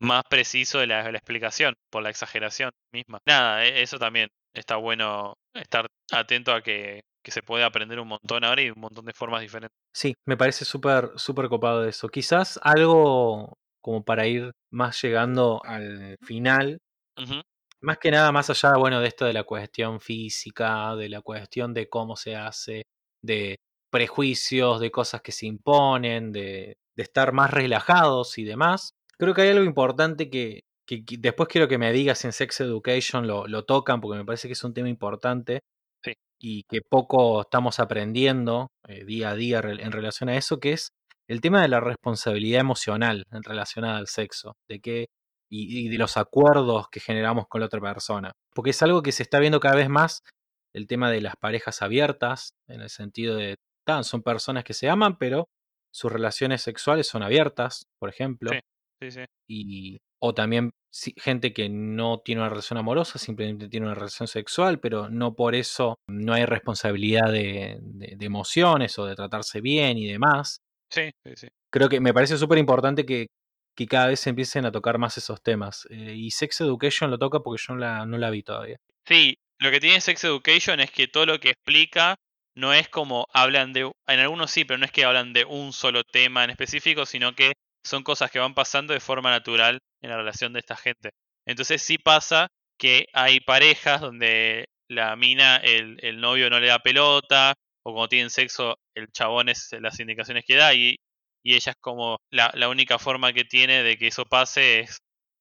[0.00, 3.18] más preciso de la, la explicación por la exageración misma.
[3.26, 8.08] Nada, e- eso también está bueno estar atento a que, que se puede aprender un
[8.08, 9.76] montón ahora y un montón de formas diferentes.
[9.92, 12.08] Sí, me parece súper súper copado eso.
[12.08, 16.78] Quizás algo como para ir más llegando al final,
[17.80, 21.74] más que nada más allá, bueno, de esto de la cuestión física, de la cuestión
[21.74, 22.84] de cómo se hace,
[23.22, 23.56] de
[23.90, 28.92] prejuicios, de cosas que se imponen, de, de estar más relajados y demás.
[29.18, 32.32] Creo que hay algo importante que, que- que después quiero que me digas si en
[32.32, 35.60] Sex Education lo, lo tocan, porque me parece que es un tema importante.
[36.40, 40.88] Y que poco estamos aprendiendo eh, día a día en relación a eso, que es
[41.28, 45.06] el tema de la responsabilidad emocional en relacionada al sexo, de que
[45.50, 48.32] y, y de los acuerdos que generamos con la otra persona.
[48.54, 50.22] Porque es algo que se está viendo cada vez más,
[50.74, 54.88] el tema de las parejas abiertas, en el sentido de, tan, son personas que se
[54.88, 55.46] aman, pero
[55.92, 58.58] sus relaciones sexuales son abiertas, por ejemplo, Sí.
[59.00, 59.24] sí, sí.
[59.48, 60.70] y, o también
[61.16, 65.54] gente que no tiene una relación amorosa, simplemente tiene una relación sexual, pero no por
[65.54, 70.60] eso no hay responsabilidad de, de- de emociones o de tratarse bien y demás.
[70.90, 71.48] Sí, sí, sí.
[71.72, 73.26] Creo que me parece súper importante que,
[73.76, 75.86] que cada vez se empiecen a tocar más esos temas.
[75.90, 78.76] Eh, y Sex Education lo toca porque yo no la, no la vi todavía.
[79.06, 82.14] Sí, lo que tiene Sex Education es que todo lo que explica
[82.56, 85.72] no es como hablan de, en algunos sí, pero no es que hablan de un
[85.72, 87.54] solo tema en específico, sino que
[87.84, 91.10] son cosas que van pasando de forma natural en la relación de esta gente.
[91.46, 96.78] Entonces sí pasa que hay parejas donde la mina, el, el novio no le da
[96.78, 100.96] pelota, o cuando tienen sexo, el chabón es las indicaciones que da, y,
[101.42, 104.98] y ella es como la, la única forma que tiene de que eso pase es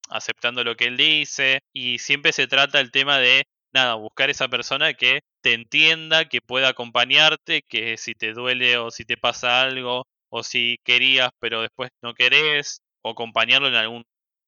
[0.10, 4.48] aceptando lo que él dice, y siempre se trata el tema de nada, buscar esa
[4.48, 9.62] persona que te entienda, que pueda acompañarte, que si te duele o si te pasa
[9.62, 14.04] algo, o si querías pero después no querés, o acompañarlo en algún,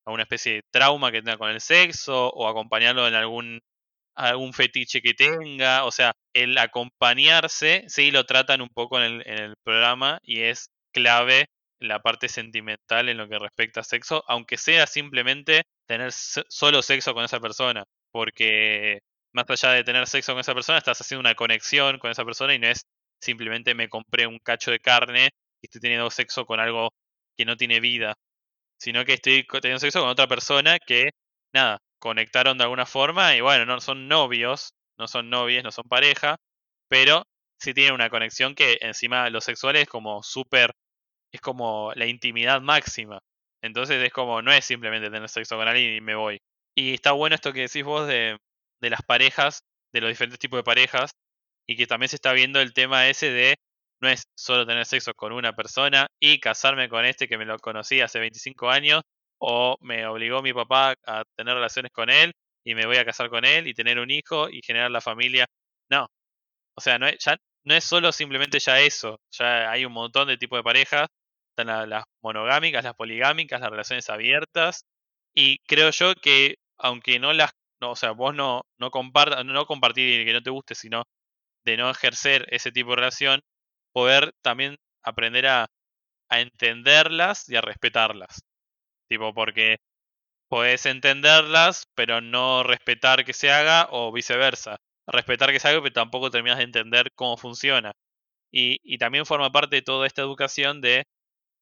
[0.06, 3.60] alguna especie de trauma que tenga con el sexo, o acompañarlo en algún,
[4.16, 9.28] algún fetiche que tenga, o sea, el acompañarse, sí lo tratan un poco en el,
[9.28, 11.48] en el programa y es clave
[11.80, 17.14] la parte sentimental en lo que respecta a sexo, aunque sea simplemente tener solo sexo
[17.14, 19.00] con esa persona, porque
[19.34, 22.54] más allá de tener sexo con esa persona, estás haciendo una conexión con esa persona
[22.54, 22.84] y no es
[23.22, 25.30] simplemente me compré un cacho de carne
[25.62, 26.90] y estoy teniendo sexo con algo
[27.38, 28.14] que no tiene vida,
[28.86, 31.10] sino que estoy teniendo sexo con otra persona que,
[31.52, 35.86] nada, conectaron de alguna forma y bueno, no son novios, no son novias, no son
[35.90, 36.36] pareja,
[36.88, 37.24] pero
[37.60, 40.70] sí tienen una conexión que encima lo sexual es como súper,
[41.34, 43.18] es como la intimidad máxima.
[43.64, 46.38] Entonces es como, no es simplemente tener sexo con alguien y me voy.
[46.76, 48.38] Y está bueno esto que decís vos de,
[48.82, 51.14] de las parejas, de los diferentes tipos de parejas,
[51.68, 53.56] y que también se está viendo el tema ese de
[54.02, 57.58] no es solo tener sexo con una persona y casarme con este que me lo
[57.60, 59.02] conocí hace 25 años,
[59.40, 63.30] o me obligó mi papá a tener relaciones con él y me voy a casar
[63.30, 65.46] con él y tener un hijo y generar la familia.
[65.90, 66.08] No,
[66.76, 70.28] o sea, no es, ya no es solo simplemente ya eso, ya hay un montón
[70.28, 71.08] de tipos de parejas,
[71.52, 74.86] están la- las monogámicas, las poligámicas, las relaciones abiertas,
[75.34, 79.66] y creo yo que aunque no las, no, o sea, vos no, no compartas, no
[79.66, 81.04] compartir que no te guste, sino
[81.66, 83.42] de no ejercer ese tipo de relación,
[83.96, 85.68] poder también aprender a,
[86.30, 88.42] entenderlas y a respetarlas.
[89.10, 89.78] Tipo, porque
[90.50, 94.78] podés entenderlas, pero no respetar que se haga, o viceversa.
[95.08, 97.94] Respetar que se haga, pero tampoco terminas de entender cómo funciona.
[98.52, 101.06] Y, también forma parte de toda esta educación de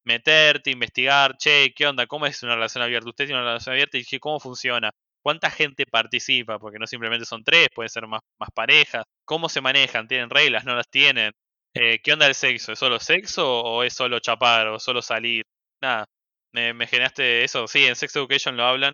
[0.05, 2.07] meterte, investigar, che, ¿qué onda?
[2.07, 3.09] ¿Cómo es una relación abierta?
[3.09, 4.91] Usted tiene una relación abierta y dije, ¿cómo funciona?
[5.23, 6.59] ¿Cuánta gente participa?
[6.59, 8.21] Porque no simplemente son tres, pueden ser más
[8.55, 9.05] parejas.
[9.25, 10.07] ¿Cómo se manejan?
[10.07, 10.65] ¿Tienen reglas?
[10.65, 11.33] ¿No las tienen?
[11.75, 12.71] Eh, ¿Qué onda el sexo?
[12.71, 15.43] ¿Es solo sexo o es solo chapar o solo salir?
[15.81, 16.05] Nada.
[16.53, 17.67] me, generaste eso.
[17.67, 18.93] Sí, en Sex Education lo hablan.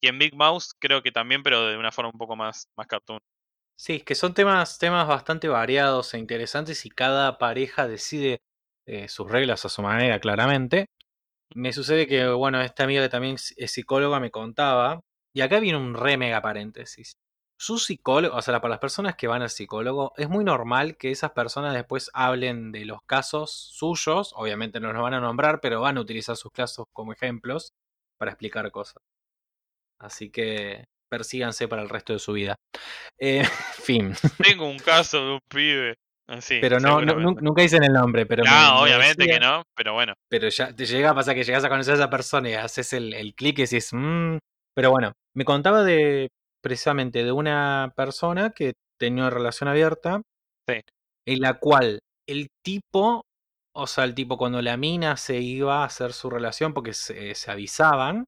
[0.00, 2.86] Y en Big Mouse creo que también, pero de una forma un poco más, más
[2.86, 3.20] cartoon.
[3.76, 8.38] Sí, que son temas, temas bastante variados e interesantes y cada pareja decide
[8.86, 10.86] eh, sus reglas a su manera, claramente.
[11.54, 15.00] Me sucede que, bueno, esta amiga que también es psicóloga me contaba,
[15.34, 17.14] y acá viene un re mega paréntesis.
[17.60, 21.10] Su psicólogo, o sea, para las personas que van al psicólogo, es muy normal que
[21.10, 25.82] esas personas después hablen de los casos suyos, obviamente no los van a nombrar, pero
[25.82, 27.74] van a utilizar sus casos como ejemplos
[28.16, 29.02] para explicar cosas.
[29.98, 32.56] Así que persíganse para el resto de su vida.
[33.18, 33.42] Eh,
[33.74, 34.14] fin.
[34.42, 35.96] Tengo un caso de un pibe.
[36.28, 38.24] Así, pero no, no, nunca dicen el nombre.
[38.24, 40.14] Pero no, obviamente que no, pero bueno.
[40.30, 42.94] Pero ya te llega a pasar que llegas a conocer a esa persona y haces
[42.94, 44.38] el, el clic y decís, mmm.
[44.74, 46.30] Pero bueno, me contaba de
[46.62, 50.22] precisamente de una persona que tenía una relación abierta.
[50.68, 50.80] Sí.
[51.26, 53.24] En la cual el tipo,
[53.74, 57.34] o sea, el tipo cuando la mina se iba a hacer su relación porque se,
[57.34, 58.24] se avisaban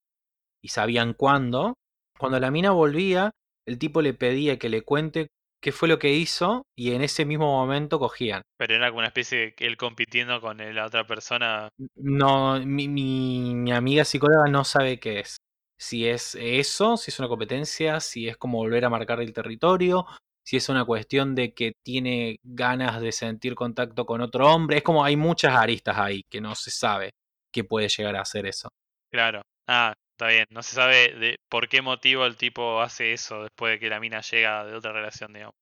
[0.62, 1.75] y sabían cuándo,
[2.18, 3.33] cuando la mina volvía,
[3.66, 5.29] el tipo le pedía que le cuente
[5.62, 8.42] qué fue lo que hizo y en ese mismo momento cogían.
[8.59, 11.68] Pero era como una especie de él compitiendo con la otra persona.
[11.95, 15.37] No, mi, mi, mi, amiga psicóloga no sabe qué es
[15.83, 20.07] si es eso, si es una competencia, si es como volver a marcar el territorio,
[20.45, 24.77] si es una cuestión de que tiene ganas de sentir contacto con otro hombre.
[24.77, 27.11] Es como hay muchas aristas ahí que no se sabe
[27.53, 28.68] qué puede llegar a hacer eso.
[29.11, 29.42] Claro.
[29.66, 30.47] Ah, está bien.
[30.51, 33.99] No se sabe de por qué motivo el tipo hace eso después de que la
[33.99, 35.55] mina llega de otra relación, digamos.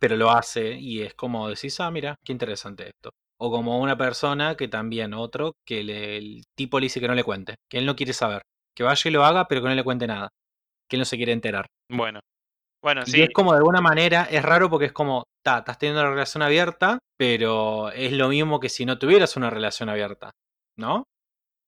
[0.00, 3.10] Pero lo hace y es como decís, ah, mira, qué interesante esto.
[3.40, 7.22] O como una persona que también, otro, que el tipo le dice que no le
[7.22, 8.42] cuente, que él no quiere saber
[8.78, 10.28] que vaya y lo haga, pero que no le cuente nada.
[10.88, 11.66] Que él no se quiere enterar.
[11.90, 12.20] Bueno.
[12.80, 16.00] Bueno, y es como de alguna manera, es raro porque es como, ta, estás teniendo
[16.00, 20.30] una relación abierta, pero es lo mismo que si no tuvieras una relación abierta,
[20.76, 21.02] ¿no?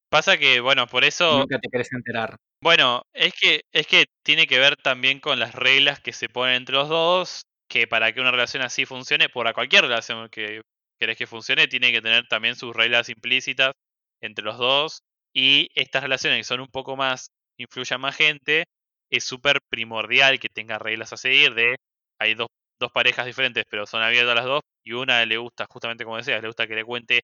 [0.08, 1.40] Pasa que, bueno, por eso.
[1.40, 2.36] Nunca te querés enterar.
[2.62, 6.54] Bueno, es que, es que tiene que ver también con las reglas que se ponen
[6.54, 10.60] entre los dos, que para que una relación así funcione, por cualquier relación que
[11.00, 13.72] querés que funcione, tiene que tener también sus reglas implícitas
[14.20, 15.00] entre los dos
[15.32, 18.64] y estas relaciones que son un poco más, influyan más gente,
[19.10, 21.76] es súper primordial que tenga reglas a seguir de,
[22.18, 26.04] hay dos, dos parejas diferentes, pero son abiertas las dos, y una le gusta, justamente
[26.04, 27.20] como decías, le gusta que le cuente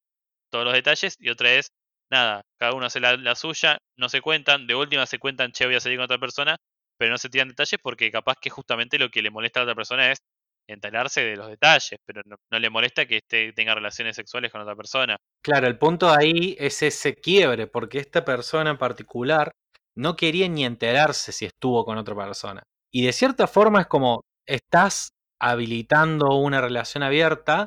[0.50, 1.68] todos los detalles, y otra es,
[2.10, 5.76] nada, cada uno hace la, suya, no se cuentan, de última se cuentan, che, voy
[5.76, 6.56] a salir con otra persona,
[6.98, 9.72] pero no se tiran detalles porque capaz que justamente lo que le molesta a la
[9.72, 10.18] otra persona es
[10.68, 14.74] enterarse de los detalles, pero no, le molesta que esté, tenga relaciones sexuales con otra
[14.74, 15.16] persona.
[15.42, 19.52] Claro, el punto ahí es ese quiebre, porque esta persona en particular
[19.96, 22.62] no quería ni enterarse si estuvo con otra persona.
[22.92, 27.66] Y de cierta forma es como estás habilitando una relación abierta,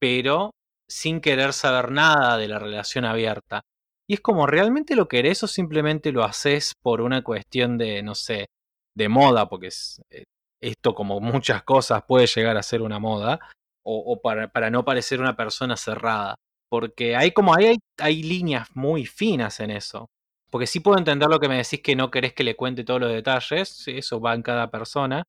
[0.00, 0.50] pero
[0.88, 3.62] sin querer saber nada de la relación abierta.
[4.08, 8.14] Y es como, ¿realmente lo querés o simplemente lo haces por una cuestión de, no
[8.14, 8.46] sé,
[8.94, 9.48] de moda?
[9.48, 10.24] Porque es, eh,
[10.62, 13.40] esto como muchas cosas puede llegar a ser una moda,
[13.84, 16.36] o, para, para, no parecer una persona cerrada.
[16.70, 20.08] Porque hay como hay, hay líneas muy finas en eso.
[20.50, 23.00] Porque sí puedo entender lo que me decís que no querés que le cuente todos
[23.00, 25.24] los detalles, eso va en cada persona.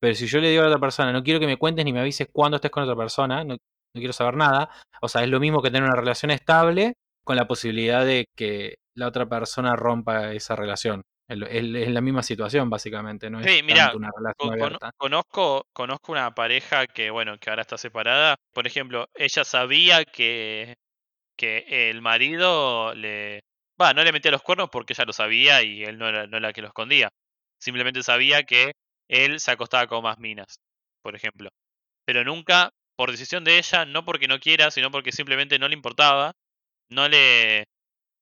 [0.00, 2.00] Pero si yo le digo a otra persona, no quiero que me cuentes ni me
[2.00, 3.58] avises cuándo estés con otra persona, no, no
[3.94, 4.70] quiero saber nada.
[5.00, 8.74] O sea, es lo mismo que tener una relación estable con la posibilidad de que
[8.96, 11.02] la otra persona rompa esa relación.
[11.26, 17.10] Es la misma situación, básicamente, no sí, mira, una relación Conozco, conozco una pareja que,
[17.10, 18.36] bueno, que ahora está separada.
[18.52, 20.74] Por ejemplo, ella sabía que,
[21.36, 23.40] que el marido le...
[23.80, 26.36] Va, no le metía los cuernos porque ella lo sabía y él no era, no
[26.36, 27.08] era la que lo escondía.
[27.58, 28.72] Simplemente sabía que
[29.08, 30.60] él se acostaba con más minas,
[31.02, 31.48] por ejemplo.
[32.04, 35.74] Pero nunca, por decisión de ella, no porque no quiera, sino porque simplemente no le
[35.74, 36.32] importaba,
[36.90, 37.64] no le,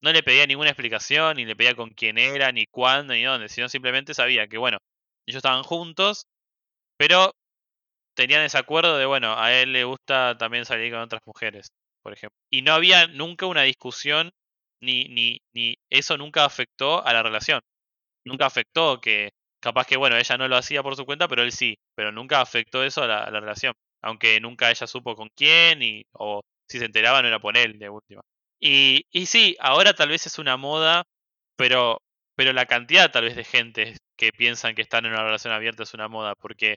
[0.02, 3.48] no le pedía ninguna explicación, ni le pedía con quién era, ni cuándo, ni dónde,
[3.48, 4.78] sino simplemente sabía que, bueno,
[5.26, 6.26] ellos estaban juntos,
[6.98, 7.32] pero
[8.14, 11.68] tenían ese acuerdo de, bueno, a él le gusta también salir con otras mujeres,
[12.02, 12.36] por ejemplo.
[12.50, 14.30] Y no había nunca una discusión,
[14.80, 17.60] ni, ni, ni eso nunca afectó a la relación.
[18.24, 19.30] Nunca afectó que,
[19.60, 22.40] capaz que, bueno, ella no lo hacía por su cuenta, pero él sí, pero nunca
[22.40, 23.74] afectó eso a la, a la relación.
[24.02, 27.78] Aunque nunca ella supo con quién, y, o si se enteraba no era por él,
[27.78, 28.22] de última.
[28.64, 31.02] Y, y sí, ahora tal vez es una moda,
[31.56, 32.00] pero,
[32.36, 35.82] pero la cantidad tal vez de gente que piensan que están en una relación abierta
[35.82, 36.76] es una moda, porque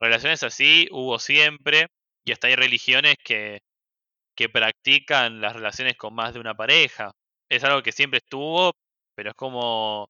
[0.00, 1.88] relaciones así hubo siempre,
[2.24, 3.60] y hasta hay religiones que,
[4.36, 7.12] que practican las relaciones con más de una pareja.
[7.50, 8.72] Es algo que siempre estuvo,
[9.16, 10.08] pero es como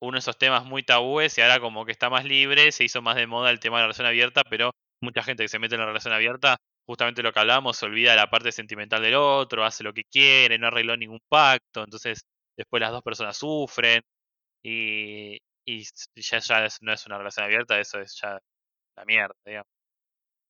[0.00, 3.02] uno de esos temas muy tabúes y ahora como que está más libre, se hizo
[3.02, 5.74] más de moda el tema de la relación abierta, pero mucha gente que se mete
[5.76, 9.64] en la relación abierta justamente lo que hablábamos, se olvida la parte sentimental del otro,
[9.64, 12.22] hace lo que quiere, no arregló ningún pacto, entonces
[12.56, 14.02] después las dos personas sufren
[14.62, 15.84] y, y
[16.16, 18.38] ya, ya no es una relación abierta, eso es ya
[18.96, 19.66] la mierda, digamos.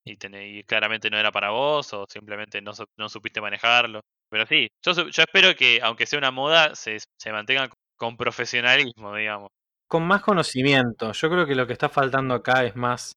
[0.06, 0.18] Y,
[0.58, 4.00] y claramente no era para vos o simplemente no, no supiste manejarlo.
[4.30, 9.14] Pero sí, yo, yo espero que, aunque sea una moda, se, se mantenga con profesionalismo,
[9.14, 9.48] digamos.
[9.88, 11.12] Con más conocimiento.
[11.12, 13.12] Yo creo que lo que está faltando acá es más,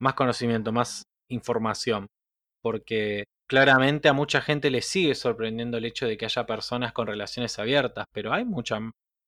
[0.00, 2.06] más conocimiento, más información.
[2.62, 7.06] Porque claramente a mucha gente le sigue sorprendiendo el hecho de que haya personas con
[7.06, 8.78] relaciones abiertas, pero hay mucha,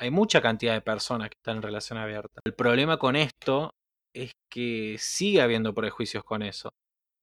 [0.00, 2.40] hay mucha cantidad de personas que están en relación abierta.
[2.44, 3.72] El problema con esto
[4.14, 6.70] es que sigue habiendo prejuicios con eso.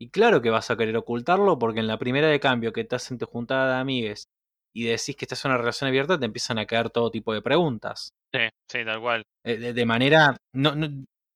[0.01, 3.11] Y claro que vas a querer ocultarlo porque en la primera de cambio que estás
[3.11, 4.25] en tu juntada de amigues
[4.73, 7.41] y decís que estás en una relación abierta, te empiezan a quedar todo tipo de
[7.41, 8.09] preguntas.
[8.33, 9.23] Sí, sí, tal cual.
[9.45, 10.37] Eh, de, manera.
[10.53, 10.73] No,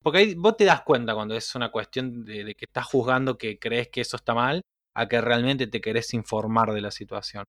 [0.04, 3.38] porque ahí vos te das cuenta cuando es una cuestión de, de, que estás juzgando
[3.38, 4.62] que crees que eso está mal,
[4.95, 7.45] a que realmente te querés informar de la situación.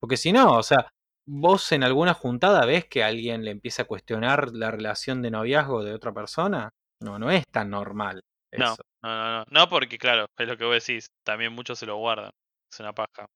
[0.00, 0.88] Porque si no, o sea,
[1.26, 5.84] vos en alguna juntada ves que alguien le empieza a cuestionar la relación de noviazgo
[5.84, 6.70] de otra persona.
[7.02, 8.20] No, no es tan normal.
[8.52, 9.68] No, no, no, no.
[9.68, 11.06] porque claro, es lo que vos decís.
[11.24, 12.30] También muchos se lo guardan.
[12.72, 13.26] Es una paja.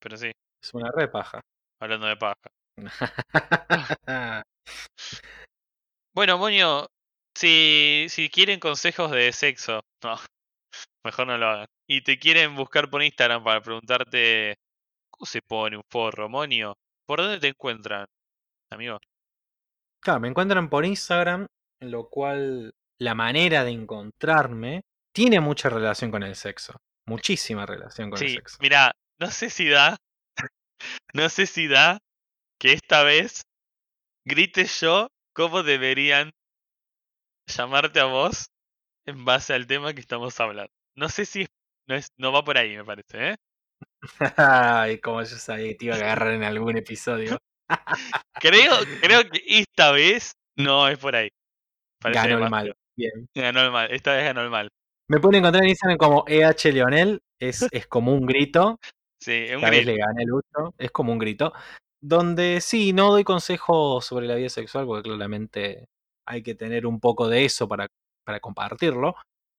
[0.00, 0.32] Pero sí.
[0.62, 1.40] Es una re paja.
[1.80, 2.50] Hablando de paja.
[6.14, 6.86] bueno, Moño,
[7.40, 10.16] si, si quieren consejos de sexo, no,
[11.04, 11.66] mejor no lo hagan.
[11.88, 14.58] Y te quieren buscar por Instagram para preguntarte
[15.10, 16.74] cómo se pone un forro, Moño.
[17.06, 18.06] ¿Por dónde te encuentran,
[18.70, 18.98] amigo?
[20.02, 21.46] Claro, me encuentran por Instagram,
[21.80, 24.82] en lo cual la manera de encontrarme
[25.12, 26.76] tiene mucha relación con el sexo.
[27.06, 28.58] Muchísima relación con el sexo.
[28.60, 29.96] Mira, no sé si da.
[31.14, 31.98] no sé si da
[32.60, 33.42] que esta vez
[34.24, 36.30] grite yo cómo deberían
[37.56, 38.50] llamarte a vos
[39.06, 40.72] en base al tema que estamos hablando.
[40.96, 41.46] No sé si
[41.86, 43.36] no, es, no va por ahí, me parece, ¿eh?
[44.36, 47.38] Ay, como yo sabía que te iba a agarrar en algún episodio.
[48.34, 51.28] creo, creo que esta vez no es por ahí.
[52.02, 52.74] Ganó el mal.
[53.34, 54.68] Ganó el mal, esta vez ganó el mal.
[55.08, 58.78] Me pueden encontrar en Instagram como EH Leonel, es, es como un grito.
[59.20, 59.90] Sí, es un grito.
[59.90, 61.52] le gané el uso, es como un grito.
[62.00, 65.88] Donde sí, no doy consejos sobre la vida sexual, porque claramente
[66.30, 67.86] hay que tener un poco de eso para,
[68.24, 69.16] para compartirlo.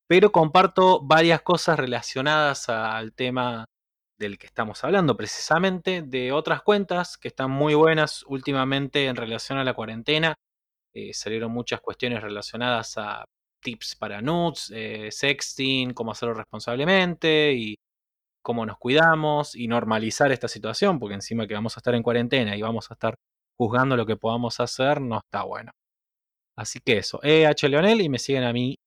[0.08, 3.66] Pero comparto varias cosas relacionadas al tema
[4.20, 9.58] del que estamos hablando, precisamente, de otras cuentas que están muy buenas últimamente en relación
[9.58, 10.36] a la cuarentena
[10.94, 13.26] eh, salieron muchas cuestiones relacionadas a
[13.62, 17.76] tips para nudes, eh, sexting, cómo hacerlo responsablemente y
[18.44, 22.56] cómo nos cuidamos y normalizar esta situación, porque encima que vamos a estar en cuarentena
[22.58, 23.16] y vamos a estar
[23.58, 25.72] juzgando lo que podamos hacer, no está bueno.
[26.58, 28.78] Así que eso, EH Leonel y me siguen a mí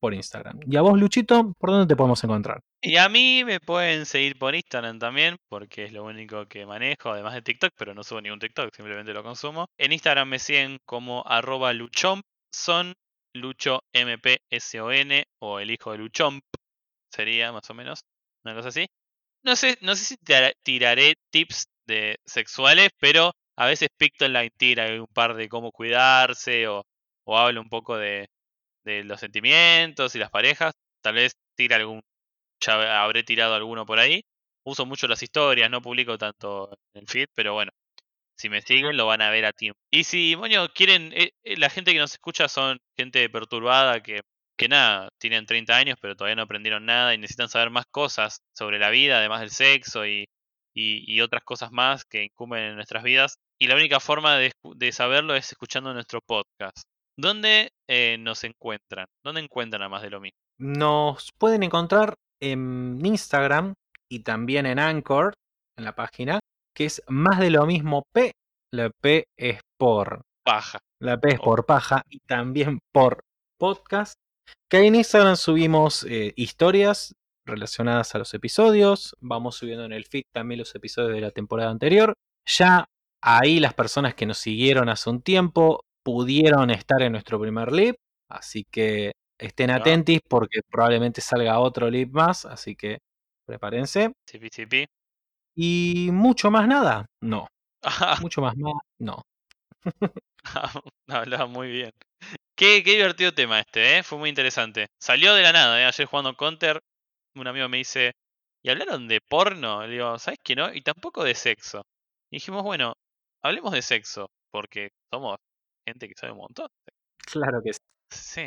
[0.00, 0.60] por Instagram.
[0.66, 2.60] Y a vos, Luchito, ¿por dónde te podemos encontrar?
[2.80, 7.10] Y a mí me pueden seguir por Instagram también, porque es lo único que manejo,
[7.10, 9.66] además de TikTok, pero no subo ningún TikTok, simplemente lo consumo.
[9.76, 12.94] En Instagram me siguen como arroba luchompson,
[13.34, 16.44] lucho M-P-S-O-N, o el hijo de luchomp,
[17.12, 18.04] sería más o menos,
[18.44, 18.86] una cosa así.
[19.42, 20.16] No sé, no sé si
[20.62, 26.84] tiraré tips de sexuales, pero a veces Pictoline tira un par de cómo cuidarse o,
[27.26, 28.28] hablo un poco de,
[28.84, 30.74] de los sentimientos y las parejas.
[31.02, 32.00] Tal vez tire algún,
[32.60, 34.22] ya habré tirado alguno por ahí.
[34.64, 37.72] Uso mucho las historias, no publico tanto en el feed, pero bueno,
[38.36, 39.80] si me siguen lo van a ver a tiempo.
[39.90, 44.22] Y si, moño, quieren, eh, eh, la gente que nos escucha son gente perturbada que,
[44.56, 48.40] que nada, tienen 30 años pero todavía no aprendieron nada y necesitan saber más cosas
[48.52, 50.26] sobre la vida, además del sexo y,
[50.74, 53.38] y, otras cosas más que incumben en nuestras vidas.
[53.60, 56.82] Y la única forma de, de saberlo es escuchando nuestro podcast.
[57.18, 59.06] ¿Dónde eh, nos encuentran?
[59.24, 60.38] ¿Dónde encuentran a más de lo mismo?
[60.60, 63.74] Nos pueden encontrar en Instagram
[64.08, 65.34] y también en Anchor,
[65.76, 66.38] en la página,
[66.74, 68.30] que es más de lo mismo P.
[68.72, 70.78] La P es por paja.
[71.00, 73.20] La P es por paja y también por
[73.58, 74.14] podcast.
[74.70, 79.16] Que ahí en Instagram subimos eh, historias relacionadas a los episodios.
[79.20, 82.14] Vamos subiendo en el feed también los episodios de la temporada anterior.
[82.46, 82.84] Ya
[83.22, 87.96] ahí las personas que nos siguieron hace un tiempo pudieron estar en nuestro primer lip,
[88.28, 92.98] así que estén atentos porque probablemente salga otro lip más, así que
[93.46, 94.12] prepárense.
[95.54, 97.46] Y mucho más nada, no.
[98.22, 99.22] mucho más nada, no.
[101.08, 101.90] Hablaba muy bien.
[102.56, 104.02] Qué, qué, divertido tema este, ¿eh?
[104.02, 104.88] fue muy interesante.
[105.00, 105.84] Salió de la nada, ¿eh?
[105.84, 106.80] ayer jugando Counter,
[107.36, 108.12] un amigo me dice,
[108.62, 109.86] ¿y hablaron de porno?
[109.86, 110.72] Le digo, ¿sabes qué no?
[110.74, 111.82] Y tampoco de sexo.
[112.30, 112.94] Y dijimos, bueno,
[113.42, 115.36] hablemos de sexo, porque somos
[115.86, 116.68] gente que sabe un montón.
[117.18, 117.78] Claro que sí.
[118.10, 118.46] Sí.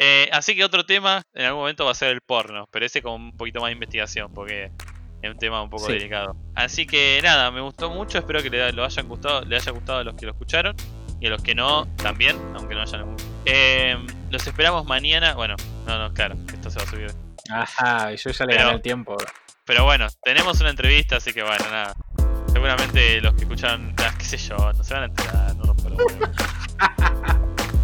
[0.00, 3.02] Eh, así que otro tema en algún momento va a ser el porno, pero ese
[3.02, 4.70] con un poquito más de investigación, porque
[5.20, 5.94] Es un tema un poco Sí.
[5.94, 6.36] delicado.
[6.54, 8.18] Así que nada, me gustó mucho.
[8.18, 10.76] Espero que le, lo hayan gustado, le haya gustado a los que lo escucharon.
[11.20, 13.16] Y a los que no, también, aunque no hayan.
[13.44, 13.96] Eh,
[14.30, 15.34] los esperamos mañana.
[15.34, 15.56] Bueno,
[15.88, 17.10] no, no, claro, esto se va a subir.
[17.50, 19.16] Ajá, yo ya le Pero- gané el tiempo.
[19.64, 21.96] Pero bueno, tenemos una entrevista, así que bueno, nada.
[22.52, 25.88] Seguramente los que escucharon, ah, qué sé yo, no se van a enterar, no rompo
[25.88, 26.30] los huevos.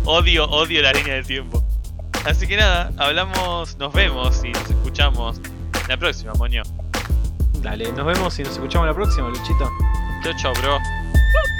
[0.06, 1.64] Odio, odio la línea del tiempo.
[2.26, 5.40] Así que nada, hablamos, nos vemos y nos escuchamos
[5.88, 6.62] la próxima, moño.
[7.60, 9.70] Dale, nos vemos y nos escuchamos la próxima, Luchito.
[10.22, 10.78] Chau, chau, bro.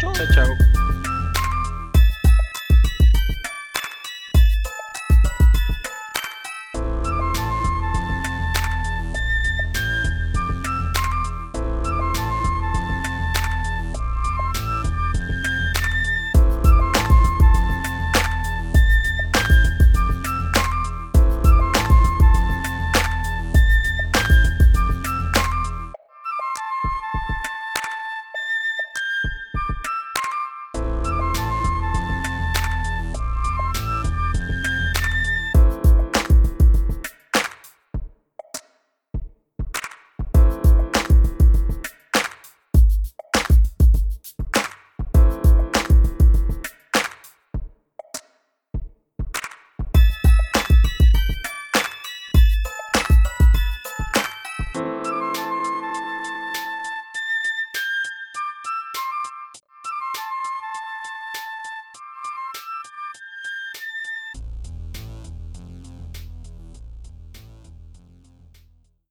[0.01, 0.84] Chao, chao.